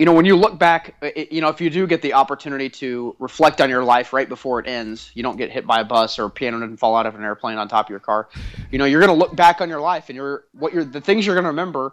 [0.00, 2.70] You know, when you look back, it, you know, if you do get the opportunity
[2.70, 5.84] to reflect on your life right before it ends, you don't get hit by a
[5.84, 8.30] bus or a piano doesn't fall out of an airplane on top of your car.
[8.70, 11.02] You know, you're going to look back on your life, and you're what you're the
[11.02, 11.92] things you're going to remember,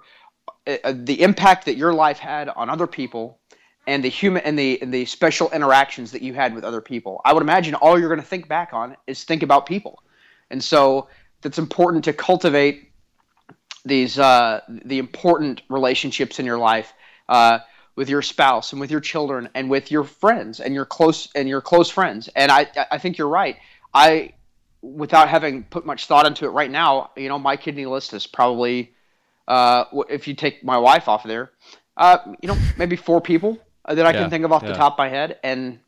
[0.65, 3.39] uh, uh, the impact that your life had on other people,
[3.87, 7.19] and the human and the and the special interactions that you had with other people.
[7.25, 10.01] I would imagine all you're going to think back on is think about people,
[10.49, 11.09] and so
[11.43, 12.89] it's important to cultivate
[13.83, 16.93] these uh, the important relationships in your life
[17.27, 17.59] uh,
[17.97, 21.49] with your spouse and with your children and with your friends and your close and
[21.49, 22.29] your close friends.
[22.35, 23.57] And I I think you're right.
[23.93, 24.33] I
[24.81, 28.27] without having put much thought into it right now, you know, my kidney list is
[28.27, 28.93] probably
[29.47, 31.51] uh, if you take my wife off of there,
[31.97, 34.69] uh, you know, maybe four people that I Yeah, can think of off yeah.
[34.69, 35.79] the top of my head, and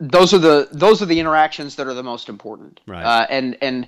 [0.00, 2.80] those are the those are the interactions that are the most important.
[2.86, 3.04] Right.
[3.04, 3.86] Uh, and and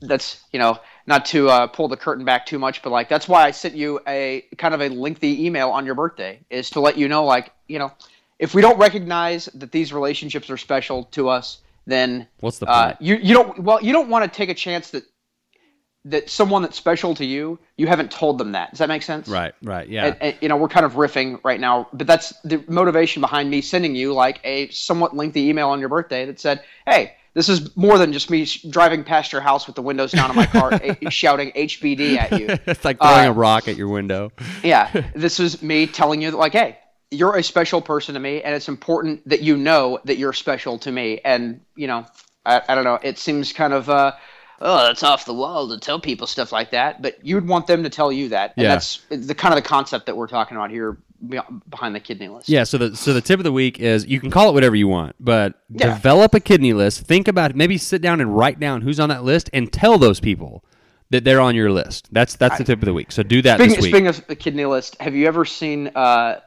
[0.00, 3.26] that's you know not to uh, pull the curtain back too much, but like that's
[3.26, 6.80] why I sent you a kind of a lengthy email on your birthday is to
[6.80, 7.92] let you know like you know
[8.38, 12.88] if we don't recognize that these relationships are special to us, then What's the uh,
[12.88, 13.00] point?
[13.00, 15.04] you you don't well you don't want to take a chance that
[16.06, 18.70] that someone that's special to you you haven't told them that.
[18.70, 19.26] Does that make sense?
[19.28, 20.06] Right, right, yeah.
[20.06, 23.48] And, and, you know, we're kind of riffing right now, but that's the motivation behind
[23.50, 27.48] me sending you like a somewhat lengthy email on your birthday that said, "Hey, this
[27.48, 30.36] is more than just me sh- driving past your house with the windows down on
[30.36, 33.88] my car, a- shouting HBD at you." it's like throwing Uh, a rock at your
[33.88, 34.30] window.
[34.62, 36.78] Yeah, this is me telling you that, like, hey,
[37.10, 40.78] you're a special person to me, and it's important that you know that you're special
[40.80, 41.20] to me.
[41.24, 42.06] And you know,
[42.44, 44.12] I, I don't know, it seems kind of, uh,
[44.60, 47.82] oh, that's off the wall to tell people stuff like that, but you'd want them
[47.82, 48.70] to tell you that, and Yeah.
[48.74, 50.98] that's the kind of the concept that we're talking about here
[51.70, 52.48] behind the kidney list.
[52.48, 54.76] Yeah, so the so the tip of the week is you can call it whatever
[54.76, 55.94] you want, but Yeah.
[55.94, 57.02] develop a kidney list.
[57.06, 57.56] Think about it.
[57.56, 60.64] Maybe sit down and write down who's on that list and tell those people.
[61.14, 62.08] That they're on your list.
[62.12, 63.12] That's that's the tip of the week.
[63.12, 63.92] So do that Speaking, this week.
[63.92, 66.40] speaking of the kidney list, have you ever seen uh,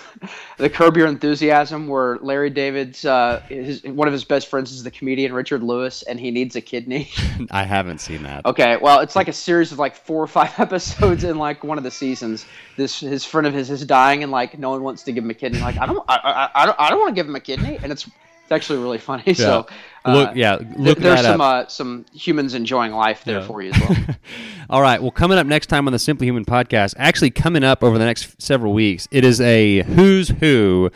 [0.58, 4.82] the Curb Your Enthusiasm, where Larry David's uh, his, one of his best friends is
[4.82, 7.10] the comedian Richard Lewis, and he needs a kidney?
[7.50, 8.44] I haven't seen that.
[8.44, 11.78] okay, well, it's like a series of like four or five episodes in like one
[11.78, 12.44] of the seasons.
[12.76, 15.30] This his friend of his is dying, and like no one wants to give him
[15.30, 15.60] a kidney.
[15.60, 17.78] Like I don't, I, I, I don't, I don't want to give him a kidney,
[17.82, 19.32] and it's it's actually really funny.
[19.34, 19.72] So uh,
[20.06, 23.46] Look, yeah, th- look there's that some uh, some humans enjoying life there Yeah.
[23.46, 23.96] for you as well.
[24.70, 25.00] All right.
[25.02, 28.04] Well, coming up next time on the Simply Human podcast, actually coming up over the
[28.06, 30.90] next several weeks, it is a who's who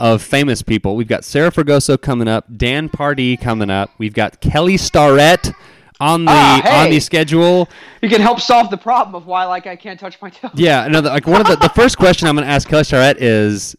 [0.00, 0.96] of famous people.
[0.96, 3.90] We've got Sarah Fragoso coming up, Dan Pardi coming up.
[3.98, 5.52] We've got Kelly Starrett
[6.00, 6.84] on the Ah, hey!
[6.84, 7.68] on the schedule.
[8.02, 10.50] you can help solve the problem of why like I can't touch my toe.
[10.54, 13.16] Yeah, another like one of the the first question I'm going to ask Kelly Starrett
[13.22, 13.76] is,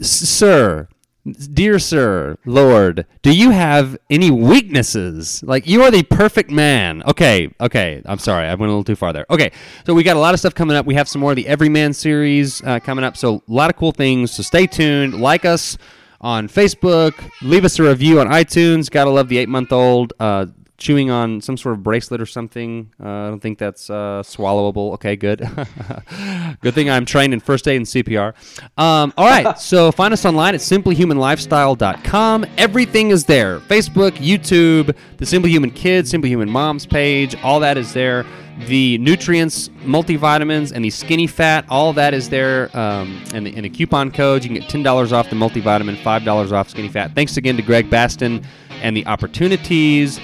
[0.00, 0.88] Sir,
[1.24, 5.42] dear Sir, Lord, do you have any weaknesses?
[5.42, 7.02] Like you are the perfect man.
[7.04, 8.02] Okay, okay.
[8.04, 9.26] I'm sorry, I went a little too far there.
[9.30, 9.52] Okay,
[9.86, 10.86] so we got a lot of stuff coming up.
[10.86, 13.16] We have some more of the Everyman series uh, coming up.
[13.16, 14.32] So a lot of cool things.
[14.32, 15.20] So stay tuned.
[15.20, 15.76] Like us
[16.20, 17.14] on Facebook.
[17.42, 18.90] Leave us a review on iTunes.
[18.90, 20.12] Gotta love the eight month old.
[20.18, 20.46] Uh,
[20.80, 22.90] chewing on some sort of bracelet or something.
[22.98, 24.94] Uh, I don't think that's uh, swallowable.
[24.94, 25.38] Okay, good.
[26.62, 28.34] good thing I'm trained in first aid and CPR.
[28.76, 32.46] Um, all right, so find us online at simplyhumanlifestyle.com.
[32.56, 37.76] Everything is there Facebook, YouTube, the Simply Human Kids, Simply Human Moms page, all that
[37.76, 38.24] is there.
[38.66, 42.74] The nutreince, multivitamins, and the skinny fat, all that is there.
[42.76, 46.52] Um, and, the, and the coupon codes, you can get $10 off the multivitamin, $5
[46.52, 47.14] off skinny fat.
[47.14, 48.44] Thanks again to Greg Baston
[48.82, 50.20] and the Opportuniteas.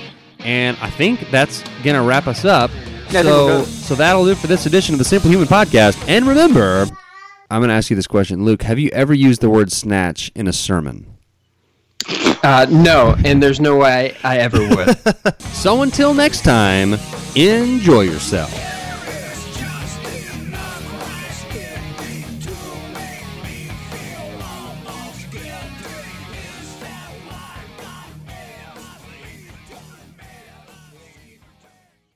[0.47, 2.71] And I think that's going to wrap us up.
[3.11, 5.31] Yeah, I think we're so, so that'll do it for this edition of the Simply
[5.31, 6.03] Human Podcast.
[6.09, 6.87] And remember,
[7.51, 8.45] I'm going to ask you this question.
[8.45, 11.17] Luke, have you ever used the word snatch in a sermon?
[12.45, 14.97] Uh, no, and there's no way I ever would.
[15.57, 16.95] So until next time,
[17.35, 18.53] enjoy yourself.